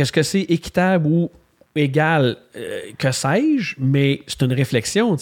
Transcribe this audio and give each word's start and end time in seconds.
Est-ce 0.00 0.12
que 0.12 0.22
c'est 0.22 0.42
équitable 0.42 1.06
ou 1.06 1.30
égal, 1.76 2.36
euh, 2.56 2.80
que 2.98 3.12
sais-je, 3.12 3.76
mais 3.78 4.22
c'est 4.26 4.42
une 4.42 4.52
réflexion. 4.52 5.16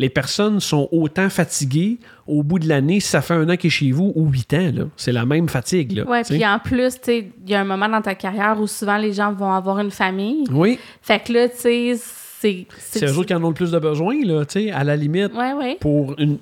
Les 0.00 0.08
personnes 0.08 0.58
sont 0.58 0.88
autant 0.90 1.30
fatiguées 1.30 1.98
au 2.26 2.42
bout 2.42 2.58
de 2.58 2.68
l'année 2.68 2.98
si 2.98 3.08
ça 3.08 3.22
fait 3.22 3.34
un 3.34 3.48
an 3.48 3.56
qu'il 3.56 3.68
est 3.68 3.70
chez 3.70 3.92
vous 3.92 4.12
ou 4.16 4.28
huit 4.28 4.52
ans. 4.54 4.70
là. 4.74 4.84
C'est 4.96 5.12
la 5.12 5.24
même 5.24 5.48
fatigue. 5.48 6.02
Sais. 6.24 6.34
puis 6.34 6.44
en 6.46 6.58
plus, 6.58 6.94
il 7.06 7.30
y 7.46 7.54
a 7.54 7.60
un 7.60 7.64
moment 7.64 7.88
dans 7.88 8.02
ta 8.02 8.16
carrière 8.16 8.60
où 8.60 8.66
souvent 8.66 8.96
les 8.96 9.12
gens 9.12 9.32
vont 9.32 9.52
avoir 9.52 9.78
une 9.78 9.92
famille. 9.92 10.44
Oui, 10.50 10.78
Fait 11.02 11.22
que 11.22 11.32
là, 11.32 11.48
tu 11.48 11.56
sais, 11.58 11.92
c'est. 12.40 12.66
c'est 12.80 13.04
eux 13.06 13.16
autres 13.16 13.26
qui 13.28 13.34
en 13.34 13.44
ont 13.44 13.48
le 13.48 13.54
plus 13.54 13.70
de 13.70 13.78
besoin, 13.78 14.16
là, 14.24 14.42
à 14.74 14.82
la 14.82 14.96
limite. 14.96 15.32
Ouais, 15.34 15.52
ouais. 15.52 15.76
pour 15.80 16.16
une, 16.18 16.38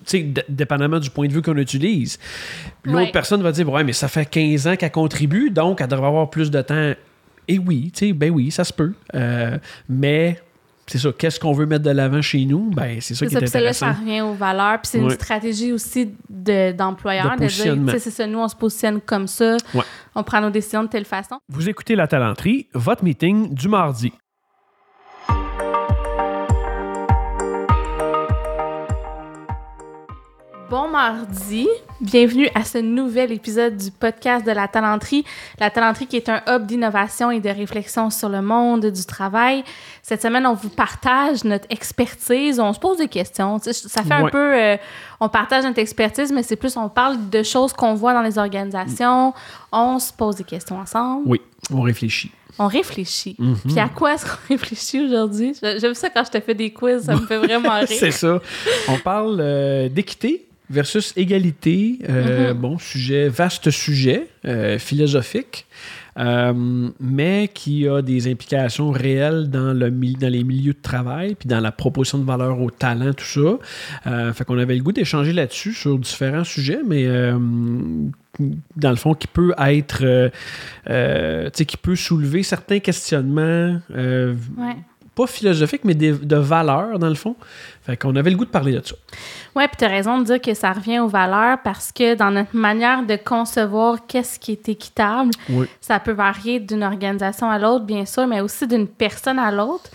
dépendamment 0.49 0.99
du 1.01 1.11
point 1.11 1.29
de 1.29 1.33
vue 1.35 1.43
qu'on 1.43 1.59
utilise. 1.59 2.19
L'autre 2.85 2.97
Ouais. 2.97 3.11
personne 3.13 3.43
va 3.43 3.53
dire, 3.53 3.69
ouais, 3.71 3.85
mais 3.85 3.93
ça 3.93 4.09
fait 4.09 4.25
15 4.25 4.67
ans 4.69 4.77
qu'elle 4.77 4.91
contribue, 4.91 5.51
donc 5.51 5.83
elle 5.83 5.89
devrait 5.89 6.09
avoir 6.09 6.31
plus 6.31 6.51
de 6.51 6.63
temps. 6.63 6.93
Et 7.51 7.59
oui, 7.59 7.91
tu 7.95 8.07
sais, 8.09 8.13
ben 8.13 8.31
oui, 8.31 8.51
ça 8.51 8.65
se 8.65 8.73
peut. 8.73 8.93
Euh, 9.15 9.59
mais 9.89 10.41
c'est 10.87 10.99
ça, 10.99 11.11
qu'est-ce 11.17 11.39
qu'on 11.39 11.53
veut 11.53 11.67
mettre 11.67 11.85
de 11.85 11.91
l'avant 11.91 12.21
chez 12.23 12.45
nous? 12.45 12.71
Ben, 12.71 12.99
c'est 13.01 13.15
ça 13.15 13.21
C'est 13.21 13.27
qui 13.27 13.33
ça, 13.35 13.41
est 13.41 13.47
ça, 13.47 13.61
là, 13.61 13.73
ça 13.73 13.93
revient 13.93 14.21
aux 14.23 14.33
valeurs. 14.35 14.81
Puis 14.83 14.91
c'est 14.93 14.99
une 14.99 15.11
stratégie 15.11 15.73
aussi 15.73 16.11
de- 16.29 16.73
d'employeur. 16.73 17.37
De 17.37 17.47
dire, 17.47 18.01
c'est 18.01 18.11
ça, 18.11 18.27
nous, 18.27 18.39
on 18.41 18.49
se 18.49 18.57
positionne 18.57 19.01
comme 19.01 19.27
ça. 19.29 19.57
Ouais. 19.75 19.83
On 20.15 20.23
prend 20.25 20.41
nos 20.41 20.51
décisions 20.51 20.83
de 20.85 20.89
telle 20.89 21.05
façon. 21.05 21.39
Vous 21.49 21.69
écoutez 21.69 21.95
La 21.95 22.07
Talenterie, 22.09 22.67
votre 22.75 23.05
meeting 23.05 23.55
du 23.55 23.69
mardi. 23.69 24.13
Bon 30.71 30.87
mardi, 30.87 31.67
bienvenue 32.01 32.49
à 32.55 32.63
ce 32.63 32.79
nouvel 32.79 33.33
épisode 33.33 33.77
du 33.77 33.91
podcast 33.91 34.47
de 34.47 34.53
la 34.53 34.69
Talenterie. 34.69 35.25
La 35.59 35.69
Talenterie 35.69 36.07
qui 36.07 36.15
est 36.17 36.29
un 36.29 36.41
hub 36.47 36.65
d'innovation 36.65 37.33
et 37.33 37.41
de 37.41 37.49
réflexion 37.49 38.09
sur 38.09 38.29
le 38.29 38.41
monde 38.41 38.87
du 38.87 39.05
travail. 39.05 39.65
Cette 40.01 40.23
semaine, 40.23 40.47
on 40.47 40.55
vous 40.55 40.69
partage 40.69 41.43
notre 41.43 41.67
expertise, 41.71 42.61
on 42.61 42.73
se 42.73 42.79
pose 42.79 42.99
des 42.99 43.09
questions. 43.09 43.59
Tu 43.59 43.73
sais, 43.73 43.89
Ça 43.89 44.05
fait 44.05 44.15
un 44.15 44.29
peu, 44.29 44.39
euh, 44.57 44.77
on 45.19 45.29
partage 45.29 45.65
notre 45.65 45.81
expertise, 45.81 46.31
mais 46.31 46.45
c'est 46.45 46.55
plus, 46.55 46.77
on 46.77 46.89
parle 46.89 47.17
de 47.31 47.43
choses 47.43 47.73
qu'on 47.73 47.95
voit 47.95 48.15
dans 48.15 48.23
les 48.23 48.39
organisations. 48.39 49.35
On 49.73 49.99
se 49.99 50.13
pose 50.13 50.37
des 50.37 50.45
questions 50.45 50.79
ensemble. 50.79 51.23
Oui, 51.27 51.41
on 51.73 51.81
réfléchit. 51.81 52.31
On 52.61 52.69
réfléchit. 52.69 53.35
Mhm. 53.41 53.57
Puis 53.67 53.81
à 53.81 53.89
quoi 53.89 54.15
est-ce 54.15 54.25
qu'on 54.25 54.39
réfléchit 54.51 55.05
aujourd'hui? 55.05 55.53
J'aime 55.61 55.95
ça 55.95 56.11
quand 56.11 56.23
je 56.27 56.31
te 56.31 56.41
fais 56.41 56.55
des 56.55 56.73
quiz, 56.73 57.07
ça 57.07 57.17
me 57.17 57.27
fait 57.27 57.39
vraiment 57.39 57.75
rire. 57.81 57.89
c'est 57.89 58.13
ça. 58.13 58.39
On 58.87 58.99
parle 58.99 59.39
euh, 59.41 59.89
d'équité 59.89 60.47
versus 60.71 61.13
égalité. 61.17 61.99
Euh, 62.09 62.55
Mhm. 62.55 62.61
Bon, 62.61 62.79
sujet, 62.79 63.29
vaste 63.29 63.71
sujet, 63.71 64.29
euh, 64.47 64.79
philosophique, 64.79 65.67
euh, 66.19 66.89
mais 67.01 67.49
qui 67.53 67.87
a 67.89 68.03
des 68.03 68.31
implications 68.31 68.91
réelles 68.91 69.51
dans, 69.51 69.73
le, 69.73 69.91
dans 69.91 70.29
les 70.33 70.45
milieux 70.45 70.73
de 70.73 70.83
travail, 70.83 71.35
puis 71.35 71.49
dans 71.49 71.61
la 71.61 71.73
proposition 71.73 72.19
de 72.19 72.25
valeur 72.25 72.61
au 72.61 72.71
talent, 72.71 73.13
tout 73.13 73.25
ça. 74.05 74.33
Fait 74.33 74.45
qu'on 74.45 74.59
avait 74.59 74.75
le 74.77 74.83
goût 74.83 74.93
d'échanger 74.93 75.33
là-dessus 75.33 75.73
sur 75.73 75.99
différents 75.99 76.45
sujets, 76.45 76.81
mais 76.87 77.07
dans 78.77 78.91
le 78.91 78.97
fond, 78.97 79.15
qui 79.15 79.27
peut 79.27 79.53
être, 79.59 80.01
euh, 80.03 80.31
euh, 80.89 81.45
tu 81.47 81.51
sais, 81.59 81.65
qui 81.67 81.77
peut 81.77 81.97
soulever 81.97 82.43
certains 82.43 82.79
questionnements. 82.79 83.81
euh, 83.95 84.35
Ouais. 84.57 84.77
Pas 85.21 85.27
philosophiques, 85.27 85.85
mais 85.85 85.95
des- 85.95 86.13
de 86.13 86.37
valeurs, 86.37 86.99
dans 86.99 87.09
le 87.09 87.15
fond. 87.15 87.37
Fait 87.85 87.97
qu'on 87.97 88.15
avait 88.17 88.31
le 88.31 88.37
goût 88.37 88.45
de 88.45 88.51
parler 88.51 88.73
de 88.73 88.83
ça. 88.87 88.95
Oui, 89.57 89.65
puis 89.67 89.77
tu 89.79 89.85
as 89.85 89.89
raison 89.89 90.19
de 90.19 90.25
dire 90.25 90.41
que 90.41 90.55
ça 90.55 90.73
revient 90.73 90.99
aux 91.01 91.09
valeurs 91.09 91.59
parce 91.65 91.91
que 91.93 92.15
dans 92.15 92.31
notre 92.31 92.55
manière 92.57 93.05
de 93.05 93.17
concevoir 93.17 94.07
qu'est-ce 94.07 94.39
qui 94.39 94.53
est 94.53 94.69
équitable, 94.69 95.31
Oui. 95.49 95.67
ça 95.81 95.99
peut 95.99 96.13
varier 96.13 96.61
d'une 96.61 96.83
organisation 96.85 97.51
à 97.51 97.59
l'autre, 97.59 97.85
bien 97.85 98.05
sûr, 98.05 98.27
mais 98.27 98.41
aussi 98.41 98.67
d'une 98.67 98.87
personne 98.87 99.39
à 99.39 99.51
l'autre. 99.51 99.91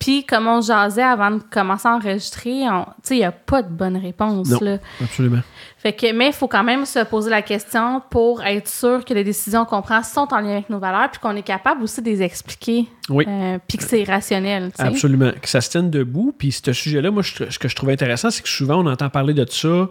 Puis, 0.00 0.24
comme 0.24 0.46
on 0.48 0.62
jasait 0.62 1.02
avant 1.02 1.30
de 1.30 1.40
commencer 1.50 1.86
à 1.86 1.94
enregistrer, 1.94 2.62
on- 2.70 2.84
tu 2.84 2.90
sais, 3.02 3.14
il 3.16 3.18
n'y 3.18 3.24
a 3.24 3.32
pas 3.32 3.62
de 3.62 3.68
bonne 3.68 3.98
réponse. 3.98 4.48
Non. 4.48 4.58
Là. 4.62 4.78
Absolument. 5.00 5.40
Fait 5.76 5.92
que, 5.92 6.10
mais 6.12 6.28
il 6.28 6.32
faut 6.32 6.48
quand 6.48 6.64
même 6.64 6.86
se 6.86 7.04
poser 7.04 7.28
la 7.30 7.42
question 7.42 8.02
pour 8.10 8.42
être 8.42 8.66
sûr 8.66 9.04
que 9.04 9.12
les 9.12 9.24
décisions 9.24 9.66
qu'on 9.66 9.82
prend 9.82 10.02
sont 10.02 10.26
en 10.32 10.40
lien 10.40 10.52
avec 10.52 10.70
nos 10.70 10.78
valeurs, 10.78 11.10
puis 11.10 11.20
qu'on 11.20 11.36
est 11.36 11.42
capable 11.42 11.82
aussi 11.82 12.00
de 12.00 12.06
les 12.08 12.22
expliquer, 12.22 12.88
Oui. 13.10 13.24
euh, 13.28 13.58
puis 13.68 13.76
que 13.76 13.84
c'est 13.84 14.02
rationnel. 14.04 14.72
Absolument. 14.78 15.32
Que 15.40 15.48
ça 15.48 15.60
se 15.60 15.68
tienne 15.68 15.90
debout. 15.90 16.34
Puis 16.36 16.50
ce 16.52 16.72
sujet-là, 16.72 17.10
moi, 17.10 17.22
je- 17.22 17.50
ce 17.50 17.58
que 17.58 17.68
je 17.68 17.76
trouve 17.76 17.90
intéressant, 17.90 18.30
c'est 18.30 18.42
que 18.42 18.48
souvent, 18.48 18.82
on 18.82 18.86
entend 18.86 19.10
parler 19.10 19.34
de 19.34 19.44
ça 19.50 19.88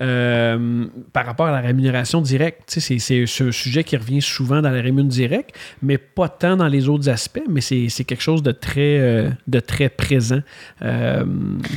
euh, 0.00 0.84
par 1.12 1.26
rapport 1.26 1.46
à 1.46 1.52
la 1.52 1.60
rémunération 1.60 2.20
directe. 2.20 2.62
C'est 2.66 2.98
c'est 2.98 3.22
un 3.40 3.52
sujet 3.52 3.84
qui 3.84 3.96
revient 3.96 4.20
souvent 4.22 4.60
dans 4.62 4.70
la 4.70 4.82
rémunération 4.82 4.96
directe, 4.96 5.54
mais 5.82 5.98
pas 5.98 6.28
tant 6.28 6.56
dans 6.56 6.68
les 6.68 6.88
autres 6.88 7.08
aspects, 7.08 7.42
mais 7.48 7.60
c'est 7.60 7.88
c'est 7.88 8.04
quelque 8.04 8.22
chose 8.22 8.42
de 8.42 8.52
très, 8.52 8.98
euh, 8.98 9.30
de 9.46 9.60
très 9.60 9.88
présent 9.88 10.40
euh, 10.82 11.24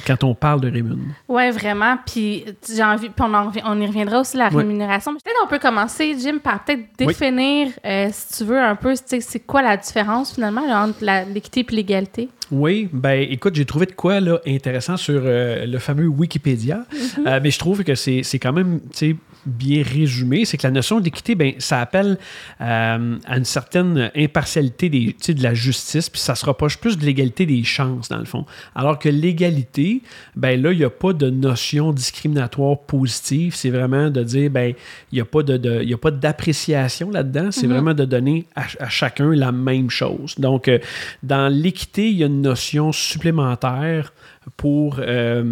quand 0.07 0.23
on 0.23 0.35
parle 0.35 0.61
de 0.61 0.67
rémunération. 0.69 1.13
Oui, 1.27 1.49
vraiment. 1.51 1.97
Puis 2.05 2.45
j'ai 2.73 2.83
envie, 2.83 3.09
puis 3.09 3.25
on, 3.27 3.33
en 3.33 3.51
on 3.65 3.79
y 3.81 3.85
reviendra 3.87 4.19
aussi 4.21 4.37
la 4.37 4.49
rémunération. 4.49 5.13
Peut-être 5.13 5.35
on 5.43 5.47
peut 5.47 5.59
commencer, 5.59 6.15
Jim, 6.19 6.37
par 6.43 6.63
peut-être 6.63 6.81
définir, 6.97 7.69
si 8.11 8.37
tu 8.37 8.43
veux, 8.45 8.59
un 8.59 8.75
peu, 8.75 8.93
c'est 8.95 9.39
quoi 9.39 9.61
la 9.61 9.77
différence 9.77 10.33
finalement 10.35 10.65
là, 10.67 10.83
entre 10.85 11.03
la- 11.03 11.25
l'équité 11.25 11.65
et 11.69 11.75
l'égalité? 11.75 12.29
Oui, 12.51 12.89
ben 12.91 13.27
écoute, 13.29 13.55
j'ai 13.55 13.65
trouvé 13.65 13.85
de 13.85 13.91
quoi 13.91 14.19
là, 14.19 14.39
intéressant 14.47 14.97
sur 14.97 15.21
euh, 15.23 15.65
le 15.65 15.77
fameux 15.79 16.07
Wikipédia, 16.07 16.85
Euh, 17.25 17.39
mais 17.43 17.51
je 17.51 17.59
trouve 17.59 17.83
que 17.83 17.95
c'est 17.95 18.23
c'est 18.23 18.39
quand 18.39 18.53
même 18.53 18.79
tu 18.93 19.11
sais, 19.11 19.15
bien 19.45 19.83
résumé. 19.83 20.45
C'est 20.45 20.57
que 20.57 20.67
la 20.67 20.71
notion 20.71 20.99
d'équité, 20.99 21.35
ben, 21.35 21.53
ça 21.59 21.79
appelle 21.81 22.17
euh, 22.61 23.17
à 23.25 23.37
une 23.37 23.45
certaine 23.45 24.11
impartialité 24.15 24.89
des, 24.89 25.15
de 25.33 25.43
la 25.43 25.53
justice, 25.53 26.09
puis 26.09 26.19
ça 26.19 26.35
se 26.35 26.45
rapproche 26.45 26.77
plus 26.77 26.97
de 26.97 27.05
l'égalité 27.05 27.45
des 27.45 27.63
chances, 27.63 28.09
dans 28.09 28.17
le 28.17 28.25
fond. 28.25 28.45
Alors 28.75 28.99
que 28.99 29.09
l'égalité, 29.09 30.01
ben 30.35 30.61
là, 30.61 30.71
il 30.71 30.79
n'y 30.79 30.83
a 30.83 30.89
pas 30.89 31.13
de 31.13 31.29
notion 31.29 31.91
discriminatoire 31.91 32.79
positive. 32.79 33.55
C'est 33.55 33.69
vraiment 33.69 34.09
de 34.09 34.23
dire, 34.23 34.49
ben, 34.49 34.73
il 35.11 35.15
n'y 35.15 35.21
a 35.21 35.25
pas 35.25 35.43
de, 35.43 35.83
y 35.83 35.93
a 35.93 35.97
pas 35.97 36.11
d'appréciation 36.11 37.11
là-dedans. 37.11 37.51
C'est 37.51 37.67
vraiment 37.67 37.93
de 37.93 38.05
donner 38.05 38.45
à, 38.55 38.65
à 38.79 38.89
chacun 38.89 39.31
la 39.31 39.51
même 39.51 39.89
chose. 39.89 40.35
Donc, 40.37 40.67
euh, 40.67 40.79
dans 41.23 41.47
l'équité, 41.51 42.09
il 42.09 42.17
y 42.17 42.23
a 42.23 42.27
une 42.27 42.41
notion 42.41 42.91
supplémentaire 42.91 44.13
pour... 44.57 44.99
euh, 44.99 45.43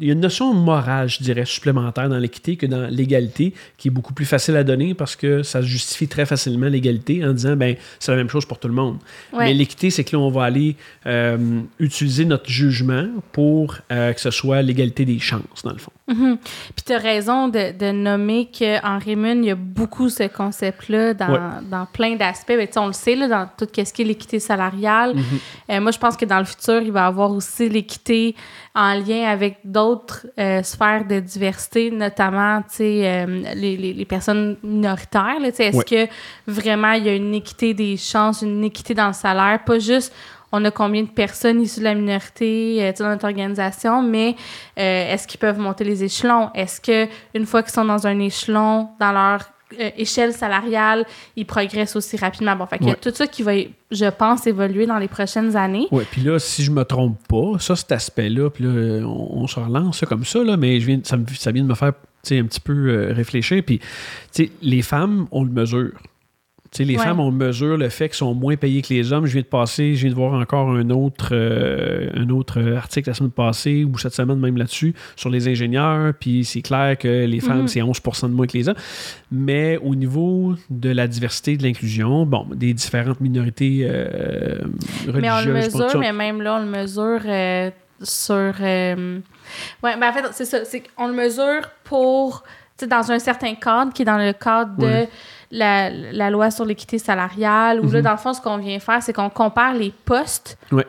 il 0.00 0.06
y 0.06 0.10
a 0.10 0.12
une 0.12 0.20
notion 0.20 0.52
morale, 0.54 1.08
je 1.08 1.22
dirais, 1.22 1.44
supplémentaire 1.44 2.08
dans 2.08 2.18
l'équité 2.18 2.56
que 2.56 2.66
dans 2.66 2.86
l'égalité, 2.88 3.54
qui 3.78 3.88
est 3.88 3.90
beaucoup 3.90 4.14
plus 4.14 4.24
facile 4.24 4.56
à 4.56 4.64
donner 4.64 4.94
parce 4.94 5.16
que 5.16 5.42
ça 5.42 5.62
justifie 5.62 6.08
très 6.08 6.26
facilement 6.26 6.68
l'égalité 6.68 7.24
en 7.24 7.32
disant, 7.32 7.56
ben, 7.56 7.76
c'est 7.98 8.12
la 8.12 8.16
même 8.16 8.28
chose 8.28 8.46
pour 8.46 8.58
tout 8.58 8.68
le 8.68 8.74
monde. 8.74 8.98
Ouais. 9.32 9.46
Mais 9.46 9.54
l'équité, 9.54 9.90
c'est 9.90 10.04
que 10.04 10.16
là, 10.16 10.22
on 10.22 10.30
va 10.30 10.44
aller 10.44 10.76
euh, 11.06 11.60
utiliser 11.78 12.24
notre 12.24 12.48
jugement 12.48 13.08
pour 13.32 13.76
euh, 13.90 14.12
que 14.12 14.20
ce 14.20 14.30
soit 14.30 14.62
l'égalité 14.62 15.04
des 15.04 15.18
chances, 15.18 15.62
dans 15.64 15.72
le 15.72 15.78
fond. 15.78 15.92
Mhm. 16.12 16.38
Puis 16.38 16.84
tu 16.86 16.92
as 16.92 16.98
raison 16.98 17.48
de, 17.48 17.72
de 17.76 17.90
nommer 17.92 18.50
qu'en 18.56 18.98
Rémun, 18.98 19.36
il 19.38 19.44
y 19.46 19.50
a 19.50 19.54
beaucoup 19.54 20.08
ce 20.08 20.24
concept-là 20.28 21.14
dans, 21.14 21.32
Ouais. 21.32 21.38
dans 21.70 21.86
plein 21.86 22.16
d'aspects. 22.16 22.48
Ben, 22.56 22.66
tu 22.66 22.74
sais, 22.74 22.78
on 22.80 22.86
le 22.86 22.92
sait, 22.92 23.14
là, 23.16 23.28
dans 23.28 23.48
tout 23.58 23.66
ce 23.74 23.92
qui 23.92 24.02
est 24.02 24.04
l'équité 24.04 24.38
salariale. 24.40 25.14
Mhm. 25.16 25.22
Euh, 25.70 25.80
moi, 25.80 25.90
je 25.90 25.98
pense 25.98 26.16
que 26.16 26.24
dans 26.24 26.38
le 26.38 26.44
futur, 26.44 26.80
il 26.82 26.92
va 26.92 27.00
y 27.00 27.04
avoir 27.04 27.30
aussi 27.30 27.68
l'équité 27.68 28.34
en 28.74 28.94
lien 28.94 29.24
avec 29.28 29.58
d'autres 29.64 30.26
euh, 30.38 30.62
sphères 30.62 31.04
de 31.06 31.20
diversité, 31.20 31.90
notamment 31.90 32.62
euh, 32.80 33.26
les, 33.54 33.76
les- 33.76 33.92
les 33.92 34.04
personnes 34.04 34.56
minoritaires. 34.62 35.36
Est-ce 35.44 35.76
Ouais. 35.76 35.84
que 35.84 36.08
vraiment 36.50 36.92
il 36.92 37.04
y 37.04 37.08
a 37.08 37.14
une 37.14 37.34
équité 37.34 37.74
des 37.74 37.96
chances, 37.96 38.42
une 38.42 38.64
équité 38.64 38.94
dans 38.94 39.08
le 39.08 39.12
salaire? 39.12 39.60
Pas 39.64 39.78
juste 39.78 40.12
on 40.52 40.64
a 40.64 40.70
combien 40.70 41.02
de 41.02 41.08
personnes 41.08 41.60
issues 41.62 41.80
de 41.80 41.84
la 41.84 41.94
minorité 41.94 42.78
euh, 42.84 42.92
dans 42.98 43.08
notre 43.08 43.24
organisation, 43.24 44.02
mais 44.02 44.36
euh, 44.78 45.12
est-ce 45.14 45.26
qu'ils 45.26 45.40
peuvent 45.40 45.58
monter 45.58 45.84
les 45.84 46.04
échelons? 46.04 46.50
Est-ce 46.54 46.80
que 46.80 47.08
une 47.34 47.46
fois 47.46 47.62
qu'ils 47.62 47.72
sont 47.72 47.84
dans 47.84 48.06
un 48.06 48.18
échelon, 48.18 48.88
dans 49.00 49.12
leur 49.12 49.40
euh, 49.80 49.88
échelle 49.96 50.34
salariale, 50.34 51.06
ils 51.36 51.46
progressent 51.46 51.96
aussi 51.96 52.16
rapidement? 52.18 52.54
Bon, 52.56 52.66
fait 52.66 52.82
Ouais. 52.82 52.94
tout 53.00 53.10
ça 53.14 53.26
qui 53.26 53.42
va, 53.42 53.52
je 53.90 54.10
pense, 54.10 54.46
évoluer 54.46 54.84
dans 54.86 54.98
les 54.98 55.08
prochaines 55.08 55.56
années. 55.56 55.86
Oui, 55.90 56.04
puis 56.10 56.20
là, 56.20 56.38
si 56.38 56.62
je 56.62 56.70
me 56.70 56.84
trompe 56.84 57.16
pas, 57.26 57.58
ça, 57.58 57.74
cet 57.74 57.90
aspect-là, 57.92 58.50
puis 58.50 58.64
là, 58.64 58.70
on, 59.06 59.42
on 59.42 59.46
se 59.46 59.58
relance 59.58 59.98
ça 60.00 60.06
comme 60.06 60.24
ça, 60.26 60.44
là, 60.44 60.56
mais 60.58 60.78
je 60.78 60.86
viens, 60.86 61.00
ça, 61.02 61.16
me- 61.16 61.24
ça 61.28 61.50
vient 61.52 61.62
de 61.62 61.68
me 61.68 61.74
faire 61.74 61.92
un 62.30 62.44
petit 62.44 62.60
peu 62.60 63.08
réfléchir. 63.12 63.62
Puis, 63.64 63.80
les 64.60 64.82
femmes, 64.82 65.26
on 65.32 65.42
le 65.42 65.50
mesure. 65.50 65.92
Les 66.78 66.96
Ouais. 66.96 67.02
femmes, 67.02 67.20
on 67.20 67.30
mesure 67.30 67.76
le 67.76 67.90
fait 67.90 68.08
qu'elles 68.08 68.16
sont 68.16 68.32
moins 68.34 68.56
payées 68.56 68.80
que 68.80 68.94
les 68.94 69.12
hommes. 69.12 69.26
Je 69.26 69.32
viens 69.32 69.42
de 69.42 69.46
passer, 69.46 69.94
je 69.94 70.00
viens 70.00 70.10
de 70.10 70.14
voir 70.14 70.32
encore 70.32 70.70
un 70.70 70.88
autre, 70.88 71.28
euh, 71.32 72.08
un 72.14 72.30
autre 72.30 72.62
article 72.74 73.10
la 73.10 73.14
semaine 73.14 73.30
passée, 73.30 73.84
ou 73.84 73.98
cette 73.98 74.14
semaine 74.14 74.38
même 74.38 74.56
là-dessus, 74.56 74.94
sur 75.14 75.28
les 75.28 75.48
ingénieurs. 75.48 76.14
Puis 76.18 76.44
c'est 76.46 76.62
clair 76.62 76.96
que 76.96 77.26
les 77.26 77.40
femmes, 77.40 77.62
Mhm. 77.62 77.68
c'est 77.68 77.82
11% 77.82 78.28
de 78.28 78.34
moins 78.34 78.46
que 78.46 78.56
les 78.56 78.68
hommes. 78.70 78.76
Mais 79.30 79.76
au 79.82 79.94
niveau 79.94 80.54
de 80.70 80.88
la 80.90 81.06
diversité 81.08 81.56
de 81.58 81.62
l'inclusion, 81.62 82.24
bon, 82.24 82.46
des 82.54 82.72
différentes 82.72 83.20
minorités 83.20 83.80
euh, 83.82 84.58
religieuses. 85.06 85.20
Mais 85.20 85.30
on 85.30 85.40
le 85.44 85.52
mesure, 85.52 85.98
mais 86.00 86.12
même 86.12 86.40
là, 86.40 86.56
on 86.56 86.64
le 86.64 86.70
mesure 86.70 87.20
euh, 87.26 87.70
sur. 88.02 88.54
Ouais, 88.60 89.96
ben 89.98 90.08
en 90.08 90.12
fait, 90.12 90.24
c'est 90.32 90.44
ça. 90.46 90.58
Qu'on 90.96 91.08
le 91.08 91.14
mesure 91.14 91.68
pour. 91.84 92.42
Dans 92.88 93.12
un 93.12 93.20
certain 93.20 93.54
cadre 93.54 93.92
qui 93.92 94.02
est 94.02 94.04
dans 94.06 94.18
le 94.18 94.32
cadre 94.32 94.76
de. 94.76 95.06
La, 95.52 95.90
la 95.90 96.30
loi 96.30 96.50
sur 96.50 96.64
l'équité 96.64 96.98
salariale, 96.98 97.78
où 97.80 97.90
là, 97.90 97.98
Mhm. 97.98 98.04
dans 98.04 98.10
le 98.12 98.16
fond, 98.16 98.32
ce 98.32 98.40
qu'on 98.40 98.56
vient 98.56 98.78
faire, 98.80 99.02
c'est 99.02 99.12
qu'on 99.12 99.30
compare 99.30 99.74
les 99.74 99.92
postes. 100.04 100.58
Ouais. 100.72 100.84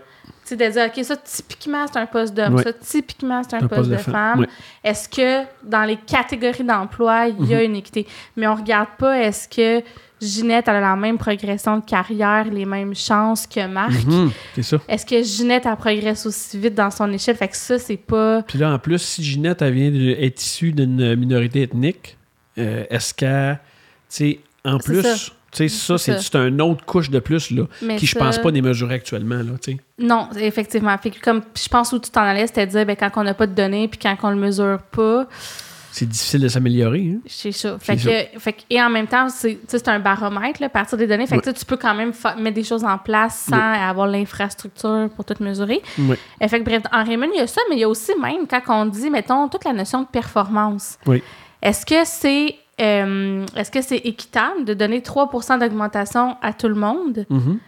Tu 0.46 0.50
sais, 0.50 0.56
de 0.58 0.68
dire, 0.72 0.86
OK, 0.88 1.04
ça, 1.06 1.16
typiquement, 1.18 1.86
c'est 1.88 2.00
un 2.00 2.06
poste 2.06 2.34
d'homme. 2.34 2.56
Ouais. 2.56 2.64
Ça, 2.64 2.74
typiquement, 2.74 3.42
c'est 3.44 3.56
un, 3.56 3.68
poste, 3.68 3.90
de, 3.90 3.98
femme. 3.98 4.40
Ouais. 4.42 4.48
Est-ce 4.84 5.08
que 5.08 5.46
dans 5.64 5.84
les 5.84 5.96
catégories 5.98 6.64
d'emploi, 6.64 7.28
il 7.28 7.46
y 7.46 7.54
a 7.54 7.60
Mhm. 7.60 7.66
une 7.72 7.76
équité? 7.76 8.08
Mais 8.36 8.48
on 8.48 8.56
regarde 8.56 8.90
pas, 8.98 9.20
est-ce 9.22 9.48
que 9.48 9.86
Ginette 10.22 10.70
elle 10.70 10.78
a 10.78 10.82
la 10.82 10.96
même 10.96 11.18
progression 11.18 11.78
de 11.80 11.84
carrière, 11.86 12.46
les 12.46 12.66
mêmes 12.66 12.96
chances 12.96 13.46
que 13.48 13.66
Marc? 13.68 13.92
Mhm, 14.06 14.32
c'est 14.56 14.64
ça. 14.64 14.78
Est-ce 14.88 15.06
que 15.06 15.22
Ginette, 15.24 15.66
elle 15.66 15.76
progresse 15.76 16.26
aussi 16.26 16.58
vite 16.58 16.76
dans 16.76 16.92
son 16.92 17.12
échelle? 17.12 17.36
Fait 17.36 17.50
que 17.50 17.58
ça, 17.58 17.78
c'est 17.80 17.98
pas... 17.98 18.42
Puis 18.44 18.58
là, 18.60 18.74
en 18.74 18.80
plus, 18.80 19.00
si 19.00 19.22
Ginette, 19.24 19.62
elle 19.62 19.74
vient 19.74 19.92
de, 19.92 20.10
est 20.18 20.42
issue 20.42 20.72
d'une 20.72 21.16
minorité 21.16 21.64
ethnique, 21.64 22.18
euh, 22.58 22.86
est-ce 22.90 23.14
qu'elle, 23.14 23.60
tu 24.10 24.16
sais, 24.16 24.40
en 24.66 24.78
plus, 24.78 25.02
ça. 25.02 25.16
tu 25.52 25.68
sais, 25.68 25.70
ça, 25.70 25.98
C'est 25.98 26.36
une 26.36 26.62
autre 26.62 26.84
couche 26.86 27.10
de 27.10 27.20
plus, 27.20 27.52
là, 27.52 27.64
Mais 27.82 27.98
qui, 27.98 28.06
je 28.06 28.18
pense 28.18 28.38
pas, 28.40 28.52
n'est 28.52 28.62
mesurée 28.62 28.96
actuellement, 28.96 29.38
là, 29.38 29.58
tu 29.62 29.74
sais. 29.74 29.78
Non, 30.00 30.30
effectivement. 30.38 30.98
Fait 30.98 31.12
que 31.12 31.20
comme 31.20 31.42
je 31.56 31.68
pense 31.68 31.92
où 31.94 32.00
tu 32.00 32.10
t'en 32.10 32.22
allais, 32.22 32.48
c'était 32.48 32.66
de 32.66 32.72
dire 32.72 32.86
ben, 32.86 32.96
quand 32.96 33.12
on 33.18 33.24
n'a 33.24 33.34
pas 33.34 33.48
de 33.48 33.54
données 33.54 33.88
puis 33.88 34.00
quand 34.00 34.16
on 34.24 34.30
le 34.32 34.36
mesure 34.38 34.80
pas, 34.92 35.28
C'est 35.92 36.08
difficile 36.10 36.42
de 36.42 36.48
s'améliorer, 36.48 37.12
hein. 37.14 37.20
c'est 37.28 37.52
ça. 37.52 37.78
Fait 37.78 37.96
que, 37.96 38.40
fait 38.40 38.54
que- 38.54 38.62
et 38.72 38.82
en 38.82 38.90
même 38.90 39.06
temps, 39.06 39.28
c'est 39.30 39.88
un 39.88 40.00
baromètre 40.00 40.60
là, 40.60 40.66
à 40.66 40.70
partir 40.70 40.98
des 40.98 41.06
données. 41.06 41.28
Fait 41.28 41.38
que 41.38 41.52
tu 41.52 41.66
peux 41.66 41.78
quand 41.78 41.94
même 41.94 42.14
mettre 42.40 42.56
des 42.56 42.64
choses 42.64 42.84
en 42.84 42.98
place 42.98 43.46
sans 43.50 43.74
avoir 43.74 44.08
l'infrastructure 44.08 45.10
pour 45.16 45.24
tout 45.24 45.36
mesurer. 45.40 45.82
Oui. 46.00 46.16
Et 46.42 46.48
fait 46.48 46.60
que 46.60 46.66
bref, 46.66 46.82
en 46.92 47.04
Raymond, 47.04 47.30
il 47.34 47.38
y 47.38 47.42
a 47.42 47.48
ça, 47.48 47.62
mais 47.70 47.76
il 47.76 47.80
y 47.80 47.84
a 47.84 47.90
aussi 47.90 48.12
même 48.20 48.48
quand 48.50 48.62
on 48.70 48.86
dit, 48.88 49.10
mettons, 49.12 49.48
toute 49.50 49.66
la 49.66 49.74
notion 49.74 50.02
de 50.02 50.08
performance. 50.08 50.98
Oui. 51.06 51.22
Est-ce 51.62 51.86
que 51.86 52.04
c'est 52.06 52.56
euh, 52.82 53.46
est-ce 53.56 53.72
que 53.72 53.82
c'est 53.82 53.98
équitable 53.98 54.66
de 54.66 54.74
donner 54.74 55.00
3% 55.02 55.60
d'augmentation 55.60 56.38
à 56.42 56.54
tout 56.54 56.68
le 56.68 56.76
monde? 56.76 57.26
Mhm. 57.30 57.60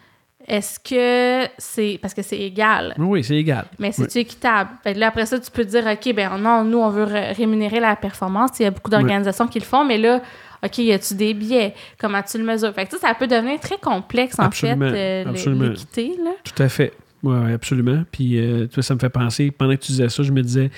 Est-ce 0.48 0.80
que 0.80 1.50
c'est. 1.58 1.98
Parce 2.02 2.14
que 2.14 2.22
c'est 2.22 2.38
égal. 2.40 2.94
Oui, 3.00 3.24
c'est 3.24 3.36
égal. 3.36 3.66
Mais 3.80 3.92
c'est-tu 3.92 4.20
équitable? 4.20 4.70
Fait 4.84 4.94
que 4.94 5.00
là, 5.00 5.08
après 5.08 5.26
ça, 5.26 5.40
tu 5.40 5.50
peux 5.50 5.66
te 5.66 5.70
dire, 5.72 5.84
OK, 5.92 6.14
ben 6.14 6.38
non, 6.38 6.64
nous, 6.64 6.78
on 6.78 6.90
veut 6.90 7.04
ré- 7.06 7.32
rémunérer 7.32 7.80
la 7.80 7.96
performance. 7.96 8.52
Il 8.60 8.64
y 8.64 8.66
a 8.68 8.72
beaucoup 8.72 8.92
d'organisations 8.92 9.48
qui 9.48 9.58
le 9.60 9.66
font, 9.66 9.84
mais 9.84 9.98
là, 9.98 10.22
OK, 10.64 10.78
y 10.78 10.92
a-tu 10.94 11.16
des 11.16 11.34
biais? 11.34 11.74
Comment 12.00 12.22
tu 12.22 12.38
le 12.38 12.44
mesures? 12.44 12.72
Fait 12.76 12.86
que 12.86 12.92
ça, 12.92 13.00
ça 13.08 13.14
peut 13.16 13.26
devenir 13.26 13.60
très 13.60 13.78
complexe, 13.80 14.38
en 14.40 14.44
Absolument, 14.44 14.92
fait, 14.92 15.26
euh, 15.26 15.54
l'équité. 15.70 16.12
Tout 16.44 16.62
à 16.62 16.70
fait. 16.70 16.94
Oui, 17.24 17.52
absolument. 17.52 18.04
Puis, 18.12 18.38
euh, 18.40 18.68
tu 18.68 18.76
vois, 18.76 18.84
ça 18.84 18.94
me 18.94 19.00
fait 19.00 19.10
penser, 19.10 19.50
pendant 19.50 19.72
que 19.76 19.82
tu 19.82 19.94
disais 19.94 20.10
ça, 20.10 20.22
je 20.22 20.32
me 20.32 20.44
disais, 20.44 20.70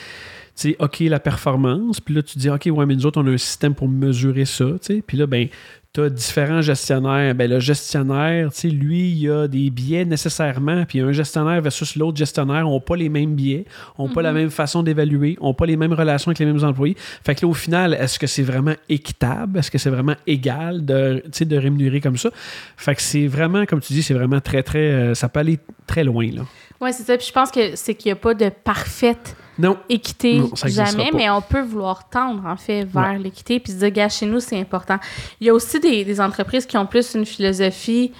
tu 0.57 0.71
sais, 0.71 0.75
OK, 0.79 0.99
la 1.01 1.19
performance. 1.19 2.01
Puis 2.01 2.15
là, 2.15 2.23
tu 2.23 2.37
dis, 2.39 2.49
OK, 2.49 2.67
ouais, 2.71 2.85
mais 2.85 2.95
nous 2.95 3.05
autres, 3.05 3.21
on 3.21 3.27
a 3.27 3.31
un 3.31 3.37
système 3.37 3.75
pour 3.75 3.87
mesurer 3.87 4.45
ça, 4.45 4.65
tu 4.65 4.95
sais. 4.95 5.03
Puis 5.05 5.17
là, 5.17 5.27
ben, 5.27 5.47
tu 5.93 6.01
as 6.01 6.09
différents 6.09 6.61
gestionnaires. 6.61 7.33
Ben, 7.35 7.49
le 7.49 7.59
gestionnaire, 7.59 8.49
lui, 8.63 9.09
il 9.11 9.31
a 9.31 9.47
des 9.47 9.69
biais 9.69 10.05
nécessairement. 10.05 10.85
Puis 10.85 10.99
un 10.99 11.11
gestionnaire 11.11 11.61
versus 11.61 11.95
l'autre 11.95 12.17
gestionnaire 12.17 12.63
n'ont 12.63 12.79
pas 12.79 12.95
les 12.95 13.09
mêmes 13.09 13.35
biais, 13.35 13.65
n'ont 13.97 14.09
pas 14.09 14.21
la 14.21 14.33
même 14.33 14.49
façon 14.49 14.83
d'évaluer, 14.83 15.37
n'ont 15.41 15.53
pas 15.53 15.65
les 15.65 15.77
mêmes 15.77 15.93
relations 15.93 16.29
avec 16.29 16.39
les 16.39 16.45
mêmes 16.45 16.63
employés. 16.63 16.95
Fait 17.23 17.35
que 17.35 17.45
là, 17.45 17.49
au 17.49 17.53
final, 17.53 17.93
est-ce 17.93 18.19
que 18.19 18.27
c'est 18.27 18.43
vraiment 18.43 18.75
équitable? 18.89 19.59
Est-ce 19.59 19.71
que 19.71 19.77
c'est 19.77 19.89
vraiment 19.89 20.15
égal 20.25 20.85
de, 20.85 21.23
de 21.39 21.57
rémunérer 21.57 22.01
comme 22.01 22.17
ça? 22.17 22.29
Fait 22.75 22.95
que 22.95 23.01
c'est 23.01 23.27
vraiment, 23.27 23.65
comme 23.65 23.79
tu 23.79 23.93
dis, 23.93 24.03
c'est 24.03 24.13
vraiment 24.13 24.41
très, 24.41 24.63
très. 24.63 24.91
euh, 24.91 25.13
ça 25.13 25.29
peut 25.29 25.39
aller 25.39 25.59
très 25.87 26.03
loin, 26.03 26.29
là. 26.31 26.43
Oui, 26.81 26.91
c'est 26.93 27.03
ça. 27.03 27.17
Puis 27.17 27.27
je 27.27 27.31
pense 27.33 27.51
que 27.51 27.75
c'est 27.75 27.95
qu'il 27.95 28.09
n'y 28.09 28.13
a 28.13 28.15
pas 28.17 28.33
de 28.33 28.49
parfaite 28.49 29.35
Non. 29.57 29.77
équité 29.89 30.39
Non, 30.39 30.55
ça 30.55 30.67
existera 30.67 30.85
jamais, 30.91 31.09
mais 31.13 31.29
on 31.29 31.41
peut 31.41 31.61
vouloir 31.61 32.07
tendre, 32.09 32.45
en 32.45 32.57
fait, 32.57 32.83
vers 32.83 33.17
l'équité 33.17 33.59
puis 33.59 33.71
se 33.73 33.77
dire, 33.77 33.91
gars, 33.91 34.09
chez 34.09 34.25
nous, 34.25 34.39
c'est 34.39 34.59
important. 34.59 34.99
Il 35.41 35.47
y 35.47 35.49
a 35.49 35.53
aussi 35.53 35.79
des, 35.79 36.05
des 36.05 36.21
entreprises 36.21 36.65
qui 36.65 36.77
ont 36.77 36.85
plus 36.85 37.15
une 37.15 37.25
philosophie, 37.25 38.11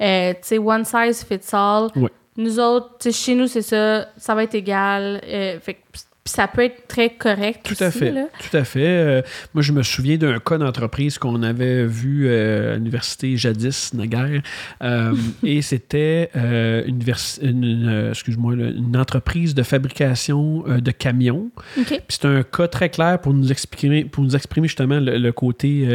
euh, 0.00 0.32
tu 0.34 0.38
sais, 0.42 0.58
one 0.58 0.84
size 0.84 1.24
fits 1.24 1.54
all. 1.54 1.88
Ouais. 1.96 2.10
Nous 2.36 2.58
autres, 2.58 2.98
tu 3.00 3.12
sais, 3.12 3.24
chez 3.24 3.34
nous, 3.34 3.46
c'est 3.46 3.62
ça, 3.62 4.06
ça 4.16 4.34
va 4.34 4.42
être 4.44 4.54
égal. 4.54 5.20
Euh, 5.24 5.58
fait 5.60 5.74
que- 5.74 5.80
puis 6.24 6.34
ça 6.34 6.46
peut 6.46 6.62
être 6.62 6.86
très 6.86 7.10
correct. 7.10 7.60
Tout 7.64 7.82
à 7.82 7.90
fait. 7.90 8.12
là. 8.12 8.26
Tout 8.48 8.56
à 8.56 8.62
fait. 8.64 8.80
Euh, 8.86 9.22
moi, 9.54 9.62
je 9.62 9.72
me 9.72 9.82
souviens 9.82 10.16
d'un 10.16 10.38
cas 10.38 10.56
d'entreprise 10.56 11.18
qu'on 11.18 11.42
avait 11.42 11.84
vu 11.84 12.26
euh, 12.28 12.74
à 12.74 12.76
l'université 12.76 13.36
jadis, 13.36 13.92
naguère. 13.92 14.40
Euh, 14.82 15.14
et 15.42 15.62
c'était 15.62 16.30
une, 16.34 17.02
une- 17.42 18.08
excuse-moi, 18.10 18.54
une 18.54 18.96
entreprise 18.96 19.54
de 19.54 19.62
fabrication 19.64 20.62
de 20.80 20.90
camions. 20.92 21.50
OK. 21.78 21.86
Puis 21.88 22.00
c'est 22.08 22.24
un 22.26 22.42
cas 22.44 22.68
très 22.68 22.88
clair 22.88 23.18
pour 23.20 23.34
nous 23.34 23.50
exprimer, 23.50 24.04
pour 24.04 24.22
nous 24.22 24.36
exprimer 24.36 24.68
justement 24.68 25.00
le, 25.00 25.18
le 25.18 25.32
côté 25.32 25.86